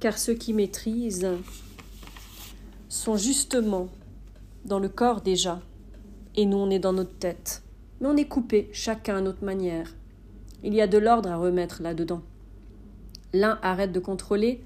car 0.00 0.18
ceux 0.18 0.34
qui 0.34 0.52
maîtrisent 0.52 1.28
sont 2.88 3.16
justement 3.16 3.88
dans 4.64 4.80
le 4.80 4.88
corps 4.88 5.20
déjà, 5.20 5.62
et 6.34 6.44
nous 6.44 6.56
on 6.56 6.70
est 6.70 6.80
dans 6.80 6.92
notre 6.92 7.16
tête. 7.18 7.62
Mais 8.00 8.08
on 8.08 8.16
est 8.16 8.26
coupé, 8.26 8.68
chacun 8.72 9.18
à 9.18 9.20
notre 9.20 9.44
manière. 9.44 9.94
Il 10.64 10.74
y 10.74 10.80
a 10.80 10.86
de 10.86 10.98
l'ordre 10.98 11.30
à 11.30 11.36
remettre 11.36 11.82
là-dedans. 11.82 12.22
L'un 13.32 13.58
arrête 13.62 13.92
de 13.92 14.00
contrôler 14.00 14.62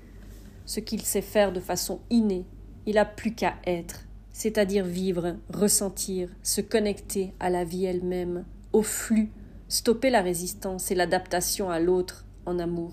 ce 0.67 0.81
qu'il 0.81 1.01
sait 1.03 1.23
faire 1.23 1.53
de 1.53 1.61
façon 1.61 2.01
innée. 2.11 2.45
Il 2.85 2.97
n'a 2.97 3.05
plus 3.05 3.35
qu'à 3.35 3.55
être, 3.65 4.01
c'est-à-dire 4.33 4.85
vivre, 4.85 5.37
ressentir, 5.53 6.29
se 6.43 6.61
connecter 6.61 7.33
à 7.41 7.49
la 7.49 7.65
vie 7.65 7.87
elle-même, 7.87 8.45
au 8.73 8.83
flux, 8.83 9.31
stopper 9.69 10.11
la 10.11 10.21
résistance 10.21 10.91
et 10.91 10.95
l'adaptation 10.95 11.71
à 11.71 11.81
l'autre 11.81 12.27
en 12.45 12.59
amour 12.59 12.93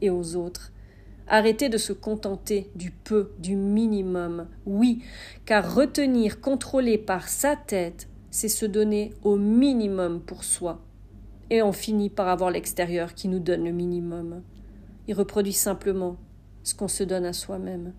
et 0.00 0.10
aux 0.10 0.36
autres. 0.36 0.72
Arrêter 1.26 1.68
de 1.68 1.76
se 1.76 1.92
contenter 1.92 2.70
du 2.74 2.90
peu, 2.90 3.32
du 3.38 3.56
minimum. 3.56 4.46
Oui, 4.64 5.02
car 5.44 5.74
retenir, 5.74 6.40
contrôler 6.40 6.96
par 6.96 7.28
sa 7.28 7.56
tête, 7.56 8.08
c'est 8.30 8.48
se 8.48 8.64
donner 8.64 9.12
au 9.24 9.36
minimum 9.36 10.20
pour 10.20 10.44
soi. 10.44 10.80
Et 11.50 11.62
on 11.62 11.72
finit 11.72 12.10
par 12.10 12.28
avoir 12.28 12.50
l'extérieur 12.50 13.14
qui 13.14 13.28
nous 13.28 13.38
donne 13.38 13.64
le 13.64 13.72
minimum. 13.72 14.42
Il 15.06 15.14
reproduit 15.14 15.52
simplement 15.52 16.16
ce 16.62 16.74
qu'on 16.74 16.88
se 16.88 17.04
donne 17.04 17.24
à 17.24 17.32
soi-même. 17.32 17.94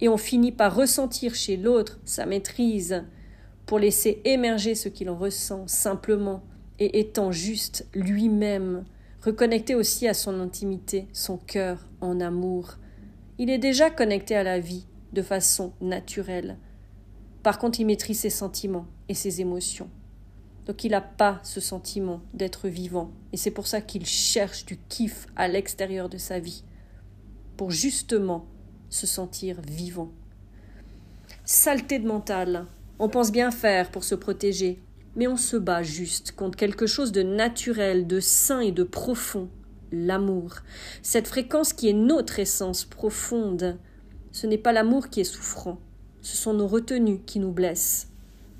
Et 0.00 0.08
on 0.08 0.16
finit 0.16 0.52
par 0.52 0.74
ressentir 0.74 1.34
chez 1.34 1.56
l'autre 1.56 2.00
sa 2.04 2.26
maîtrise 2.26 3.04
pour 3.66 3.78
laisser 3.78 4.20
émerger 4.24 4.74
ce 4.74 4.88
qu'il 4.88 5.08
ressent 5.10 5.66
simplement 5.66 6.42
et 6.78 6.98
étant 6.98 7.30
juste 7.30 7.86
lui-même, 7.94 8.84
reconnecté 9.22 9.74
aussi 9.74 10.08
à 10.08 10.14
son 10.14 10.40
intimité, 10.40 11.06
son 11.12 11.38
cœur 11.38 11.86
en 12.00 12.20
amour. 12.20 12.76
Il 13.38 13.50
est 13.50 13.58
déjà 13.58 13.88
connecté 13.90 14.34
à 14.34 14.42
la 14.42 14.58
vie 14.58 14.86
de 15.12 15.22
façon 15.22 15.72
naturelle. 15.80 16.58
Par 17.42 17.58
contre, 17.58 17.80
il 17.80 17.86
maîtrise 17.86 18.20
ses 18.20 18.30
sentiments 18.30 18.86
et 19.08 19.14
ses 19.14 19.40
émotions. 19.40 19.88
Donc 20.66 20.84
il 20.84 20.92
n'a 20.92 21.00
pas 21.00 21.40
ce 21.42 21.60
sentiment 21.60 22.20
d'être 22.34 22.68
vivant. 22.68 23.10
Et 23.32 23.36
c'est 23.36 23.50
pour 23.50 23.66
ça 23.66 23.80
qu'il 23.80 24.06
cherche 24.06 24.64
du 24.64 24.78
kiff 24.88 25.26
à 25.36 25.48
l'extérieur 25.48 26.08
de 26.08 26.18
sa 26.18 26.38
vie. 26.38 26.62
Pour 27.56 27.70
justement 27.70 28.46
se 28.88 29.06
sentir 29.06 29.60
vivant. 29.66 30.12
Saleté 31.44 31.98
de 31.98 32.06
mental. 32.06 32.66
On 32.98 33.08
pense 33.08 33.32
bien 33.32 33.50
faire 33.50 33.90
pour 33.90 34.04
se 34.04 34.14
protéger. 34.14 34.80
Mais 35.16 35.26
on 35.26 35.36
se 35.36 35.56
bat 35.56 35.82
juste 35.82 36.32
contre 36.32 36.56
quelque 36.56 36.86
chose 36.86 37.12
de 37.12 37.22
naturel, 37.22 38.06
de 38.06 38.20
sain 38.20 38.60
et 38.60 38.72
de 38.72 38.84
profond. 38.84 39.48
L'amour. 39.90 40.54
Cette 41.02 41.26
fréquence 41.26 41.72
qui 41.72 41.88
est 41.88 41.94
notre 41.94 42.38
essence 42.38 42.84
profonde. 42.84 43.78
Ce 44.30 44.46
n'est 44.46 44.58
pas 44.58 44.72
l'amour 44.72 45.10
qui 45.10 45.20
est 45.20 45.24
souffrant. 45.24 45.78
Ce 46.22 46.36
sont 46.36 46.54
nos 46.54 46.68
retenues 46.68 47.20
qui 47.26 47.40
nous 47.40 47.50
blessent. 47.50 48.08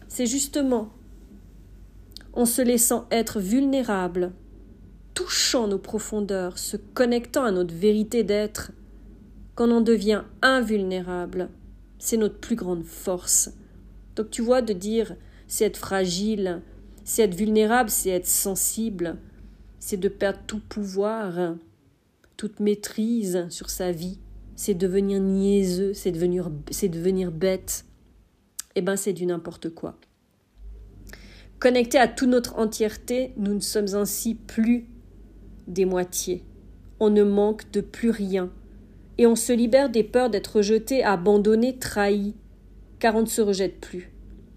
C'est 0.08 0.26
justement 0.26 0.90
en 2.32 2.46
se 2.46 2.62
laissant 2.62 3.06
être 3.10 3.40
vulnérable, 3.40 4.32
touchant 5.14 5.68
nos 5.68 5.78
profondeurs, 5.78 6.58
se 6.58 6.76
connectant 6.76 7.44
à 7.44 7.50
notre 7.50 7.74
vérité 7.74 8.24
d'être, 8.24 8.72
qu'on 9.54 9.70
en 9.70 9.80
devient 9.80 10.22
invulnérable. 10.40 11.50
C'est 11.98 12.16
notre 12.16 12.38
plus 12.38 12.56
grande 12.56 12.84
force. 12.84 13.50
Donc 14.16 14.30
tu 14.30 14.42
vois, 14.42 14.62
de 14.62 14.72
dire 14.72 15.16
c'est 15.46 15.66
être 15.66 15.76
fragile, 15.76 16.62
c'est 17.04 17.22
être 17.22 17.34
vulnérable, 17.34 17.90
c'est 17.90 18.10
être 18.10 18.26
sensible, 18.26 19.18
c'est 19.78 19.98
de 19.98 20.08
perdre 20.08 20.40
tout 20.46 20.60
pouvoir, 20.60 21.56
toute 22.36 22.60
maîtrise 22.60 23.46
sur 23.50 23.68
sa 23.68 23.92
vie, 23.92 24.18
c'est 24.56 24.74
devenir 24.74 25.20
niaiseux, 25.20 25.92
c'est 25.94 26.12
devenir, 26.12 26.50
devenir 26.50 27.30
bête. 27.30 27.84
Eh 28.74 28.80
ben 28.80 28.96
c'est 28.96 29.12
du 29.12 29.26
n'importe 29.26 29.70
quoi. 29.70 29.98
Connectés 31.62 31.98
à 31.98 32.08
toute 32.08 32.28
notre 32.28 32.58
entièreté, 32.58 33.34
nous 33.36 33.54
ne 33.54 33.60
sommes 33.60 33.94
ainsi 33.94 34.34
plus 34.34 34.88
des 35.68 35.84
moitiés. 35.84 36.44
On 36.98 37.08
ne 37.08 37.22
manque 37.22 37.70
de 37.70 37.80
plus 37.80 38.10
rien. 38.10 38.50
Et 39.16 39.28
on 39.28 39.36
se 39.36 39.52
libère 39.52 39.88
des 39.88 40.02
peurs 40.02 40.28
d'être 40.28 40.56
rejeté, 40.56 41.04
abandonné, 41.04 41.78
trahi, 41.78 42.34
car 42.98 43.14
on 43.14 43.20
ne 43.20 43.26
se 43.26 43.40
rejette 43.40 43.80
plus. 43.80 44.12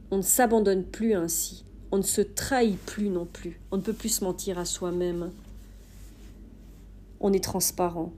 On 0.10 0.18
ne 0.18 0.24
s'abandonne 0.24 0.84
plus 0.84 1.13
ainsi. 1.13 1.63
On 1.91 1.98
ne 1.98 2.02
se 2.02 2.22
trahit 2.22 2.80
plus 2.80 3.10
non 3.10 3.28
plus. 3.32 3.60
On 3.70 3.78
ne 3.78 3.84
peut 3.84 3.94
plus 3.94 4.10
se 4.10 4.24
mentir 4.24 4.58
à 4.58 4.65
soi-même. 4.65 5.30
On 7.20 7.32
est 7.34 7.44
transparent. 7.44 8.13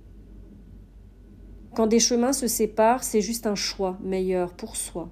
Quand 1.76 1.88
des 1.88 2.00
chemins 2.00 2.32
se 2.32 2.48
séparent, 2.48 3.04
c'est 3.04 3.20
juste 3.20 3.48
un 3.48 3.56
choix 3.56 3.98
meilleur 4.02 4.54
pour 4.54 4.78
soi. 4.78 5.10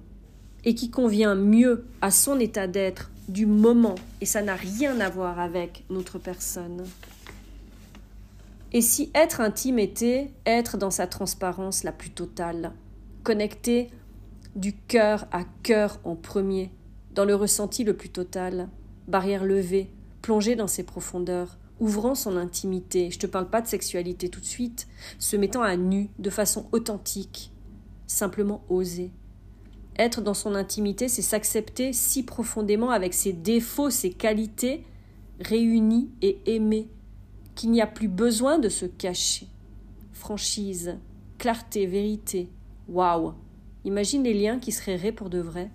et 0.64 0.74
qui 0.74 0.90
convient 0.90 1.36
mieux 1.36 1.84
à 2.00 2.10
son 2.10 2.40
état 2.40 2.66
d'être 2.66 3.12
du 3.28 3.46
moment 3.46 3.96
et 4.20 4.26
ça 4.26 4.42
n'a 4.42 4.54
rien 4.54 5.00
à 5.00 5.08
voir 5.08 5.38
avec 5.38 5.84
notre 5.90 6.18
personne. 6.18 6.84
Et 8.72 8.80
si 8.80 9.10
être 9.14 9.40
intime 9.40 9.78
était 9.78 10.32
être 10.44 10.76
dans 10.76 10.90
sa 10.90 11.06
transparence 11.06 11.84
la 11.84 11.92
plus 11.92 12.10
totale, 12.10 12.72
connecté 13.22 13.90
du 14.54 14.74
cœur 14.74 15.26
à 15.32 15.44
cœur 15.62 16.00
en 16.04 16.16
premier, 16.16 16.70
dans 17.14 17.24
le 17.24 17.34
ressenti 17.34 17.84
le 17.84 17.96
plus 17.96 18.10
total, 18.10 18.68
barrière 19.08 19.44
levée, 19.44 19.90
plongé 20.22 20.56
dans 20.56 20.66
ses 20.66 20.82
profondeurs, 20.82 21.58
ouvrant 21.78 22.14
son 22.14 22.36
intimité, 22.36 23.10
je 23.10 23.18
te 23.18 23.26
parle 23.26 23.48
pas 23.48 23.62
de 23.62 23.66
sexualité 23.66 24.28
tout 24.28 24.40
de 24.40 24.46
suite, 24.46 24.88
se 25.18 25.36
mettant 25.36 25.62
à 25.62 25.76
nu 25.76 26.08
de 26.18 26.30
façon 26.30 26.66
authentique, 26.72 27.52
simplement 28.06 28.64
oser. 28.68 29.10
Être 29.98 30.20
dans 30.20 30.34
son 30.34 30.54
intimité, 30.54 31.08
c'est 31.08 31.22
s'accepter 31.22 31.92
si 31.92 32.22
profondément 32.22 32.90
avec 32.90 33.14
ses 33.14 33.32
défauts, 33.32 33.90
ses 33.90 34.10
qualités, 34.10 34.84
réunis 35.40 36.10
et 36.20 36.38
aimés, 36.46 36.88
qu'il 37.54 37.70
n'y 37.70 37.80
a 37.80 37.86
plus 37.86 38.08
besoin 38.08 38.58
de 38.58 38.68
se 38.68 38.84
cacher. 38.84 39.46
Franchise, 40.12 40.98
clarté, 41.38 41.86
vérité. 41.86 42.50
Waouh 42.88 43.32
Imagine 43.84 44.24
les 44.24 44.34
liens 44.34 44.58
qui 44.58 44.72
se 44.72 44.80
créeraient 44.80 45.12
pour 45.12 45.30
de 45.30 45.38
vrai. 45.38 45.70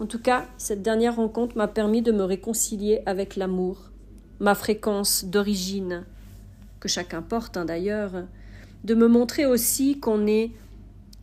En 0.00 0.06
tout 0.06 0.18
cas, 0.18 0.46
cette 0.56 0.82
dernière 0.82 1.16
rencontre 1.16 1.56
m'a 1.56 1.68
permis 1.68 2.02
de 2.02 2.10
me 2.10 2.24
réconcilier 2.24 3.02
avec 3.06 3.36
l'amour, 3.36 3.90
ma 4.40 4.54
fréquence 4.54 5.24
d'origine, 5.24 6.06
que 6.80 6.88
chacun 6.88 7.22
porte 7.22 7.56
hein, 7.56 7.66
d'ailleurs, 7.66 8.24
de 8.82 8.94
me 8.94 9.06
montrer 9.06 9.44
aussi 9.44 10.00
qu'on 10.00 10.26
est 10.26 10.52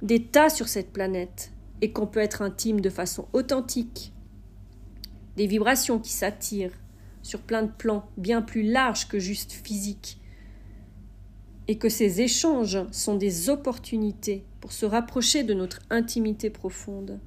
des 0.03 0.23
tas 0.23 0.49
sur 0.49 0.67
cette 0.67 0.93
planète 0.93 1.51
et 1.82 1.92
qu'on 1.92 2.08
peut 2.08 2.20
être 2.20 2.42
intime 2.42 2.82
de 2.82 2.90
façon 2.90 3.28
authentique, 3.34 4.13
des 5.36 5.48
vibrations 5.48 6.00
qui 6.00 6.12
s'attirent 6.12 6.74
sur 7.22 7.42
plein 7.42 7.63
de 7.63 7.72
plans 7.72 8.10
bien 8.18 8.42
plus 8.42 8.63
larges 8.63 9.08
que 9.08 9.20
juste 9.20 9.52
physiques, 9.52 10.20
et 11.68 11.78
que 11.78 11.90
ces 11.90 12.22
échanges 12.22 12.80
sont 12.92 13.16
des 13.16 13.50
opportunités 13.50 14.46
pour 14.62 14.72
se 14.72 14.86
rapprocher 14.86 15.44
de 15.44 15.54
notre 15.54 15.80
intimité 15.90 16.50
profonde, 16.50 17.20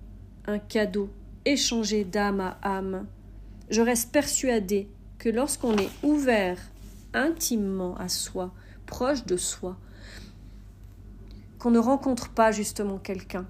un 0.47 0.59
cadeau 0.59 1.11
échangé 1.45 2.05
d'âme 2.05 2.41
à 2.41 2.59
âme. 2.63 3.07
Je 3.69 3.83
reste 3.83 4.13
persuadée 4.13 4.89
que 5.19 5.29
lorsqu'on 5.29 5.77
est 5.77 5.91
ouvert 6.03 6.59
intimement 7.13 7.97
à 7.97 8.09
soi, 8.09 8.53
proche 8.87 9.27
de 9.27 9.37
soi, 9.37 9.77
qu'on 11.59 11.71
ne 11.71 11.79
rencontre 11.79 12.31
pas 12.31 12.53
justement 12.53 12.99
quelqu'un. 12.99 13.47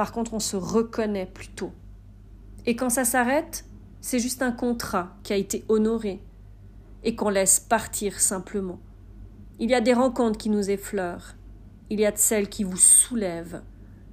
Par 0.00 0.12
contre, 0.12 0.32
on 0.32 0.40
se 0.40 0.56
reconnaît 0.56 1.26
plutôt. 1.26 1.72
Et 2.64 2.74
quand 2.74 2.88
ça 2.88 3.04
s'arrête, 3.04 3.66
c'est 4.00 4.18
juste 4.18 4.40
un 4.40 4.50
contrat 4.50 5.14
qui 5.22 5.34
a 5.34 5.36
été 5.36 5.62
honoré 5.68 6.22
et 7.04 7.14
qu'on 7.14 7.28
laisse 7.28 7.60
partir 7.60 8.18
simplement. 8.18 8.80
Il 9.58 9.68
y 9.68 9.74
a 9.74 9.82
des 9.82 9.92
rencontres 9.92 10.38
qui 10.38 10.48
nous 10.48 10.70
effleurent, 10.70 11.34
il 11.90 12.00
y 12.00 12.06
a 12.06 12.12
de 12.12 12.16
celles 12.16 12.48
qui 12.48 12.64
vous 12.64 12.78
soulèvent, 12.78 13.60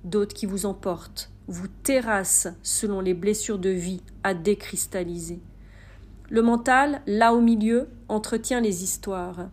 d'autres 0.04 0.36
qui 0.36 0.45
vous 0.45 0.65
emportent, 0.65 1.32
vous 1.47 1.69
terrassent 1.69 2.50
selon 2.63 3.00
les 3.00 3.13
blessures 3.13 3.58
de 3.58 3.69
vie 3.69 4.04
à 4.26 4.34
décristalliser. 4.34 5.39
Le 6.30 6.41
mental, 6.41 7.02
là 7.08 7.34
au 7.34 7.39
milieu, 7.39 7.88
entretient 8.10 8.60
les 8.60 8.84
histoires 8.84 9.47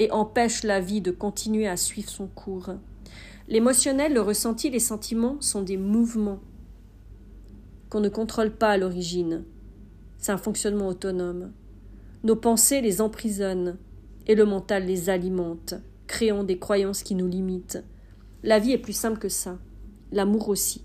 et 0.00 0.10
empêche 0.10 0.64
la 0.64 0.80
vie 0.80 1.02
de 1.02 1.12
continuer 1.12 1.68
à 1.68 1.76
suivre 1.76 2.10
son 2.10 2.26
cours. 2.26 2.70
L'émotionnel, 3.48 4.12
le 4.12 4.20
ressenti, 4.20 4.68
les 4.68 4.78
sentiments 4.78 5.40
sont 5.40 5.62
des 5.62 5.78
mouvements 5.78 6.40
qu'on 7.88 8.00
ne 8.00 8.10
contrôle 8.10 8.50
pas 8.50 8.68
à 8.68 8.76
l'origine. 8.76 9.44
C'est 10.18 10.32
un 10.32 10.36
fonctionnement 10.36 10.88
autonome. 10.88 11.52
Nos 12.24 12.36
pensées 12.36 12.82
les 12.82 13.00
emprisonnent 13.00 13.78
et 14.26 14.34
le 14.34 14.44
mental 14.44 14.84
les 14.84 15.08
alimente, 15.08 15.74
créant 16.06 16.44
des 16.44 16.58
croyances 16.58 17.02
qui 17.02 17.14
nous 17.14 17.26
limitent. 17.26 17.82
La 18.42 18.58
vie 18.58 18.72
est 18.72 18.78
plus 18.78 18.92
simple 18.92 19.18
que 19.18 19.30
ça. 19.30 19.58
L'amour 20.12 20.50
aussi. 20.50 20.84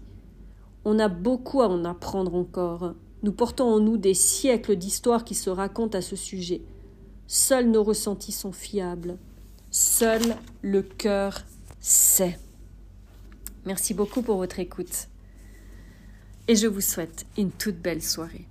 On 0.86 1.00
a 1.00 1.10
beaucoup 1.10 1.62
à 1.62 1.68
en 1.68 1.84
apprendre 1.84 2.34
encore. 2.34 2.94
Nous 3.24 3.34
portons 3.34 3.66
en 3.66 3.80
nous 3.82 3.98
des 3.98 4.14
siècles 4.14 4.78
d'histoires 4.78 5.26
qui 5.26 5.36
se 5.36 5.50
racontent 5.50 5.98
à 5.98 6.02
ce 6.02 6.16
sujet. 6.16 6.62
Seuls 7.28 7.70
nos 7.70 7.84
ressentis 7.84 8.32
sont 8.32 8.54
fiables. 8.54 9.18
Seul 9.70 10.22
le 10.62 10.82
cœur 10.82 11.44
sait. 11.82 12.38
Merci 13.66 13.94
beaucoup 13.94 14.22
pour 14.22 14.38
votre 14.38 14.60
écoute. 14.60 15.08
Et 16.48 16.56
je 16.56 16.68
vous 16.68 16.82
souhaite 16.82 17.26
une 17.38 17.52
toute 17.52 17.78
belle 17.78 18.02
soirée. 18.02 18.46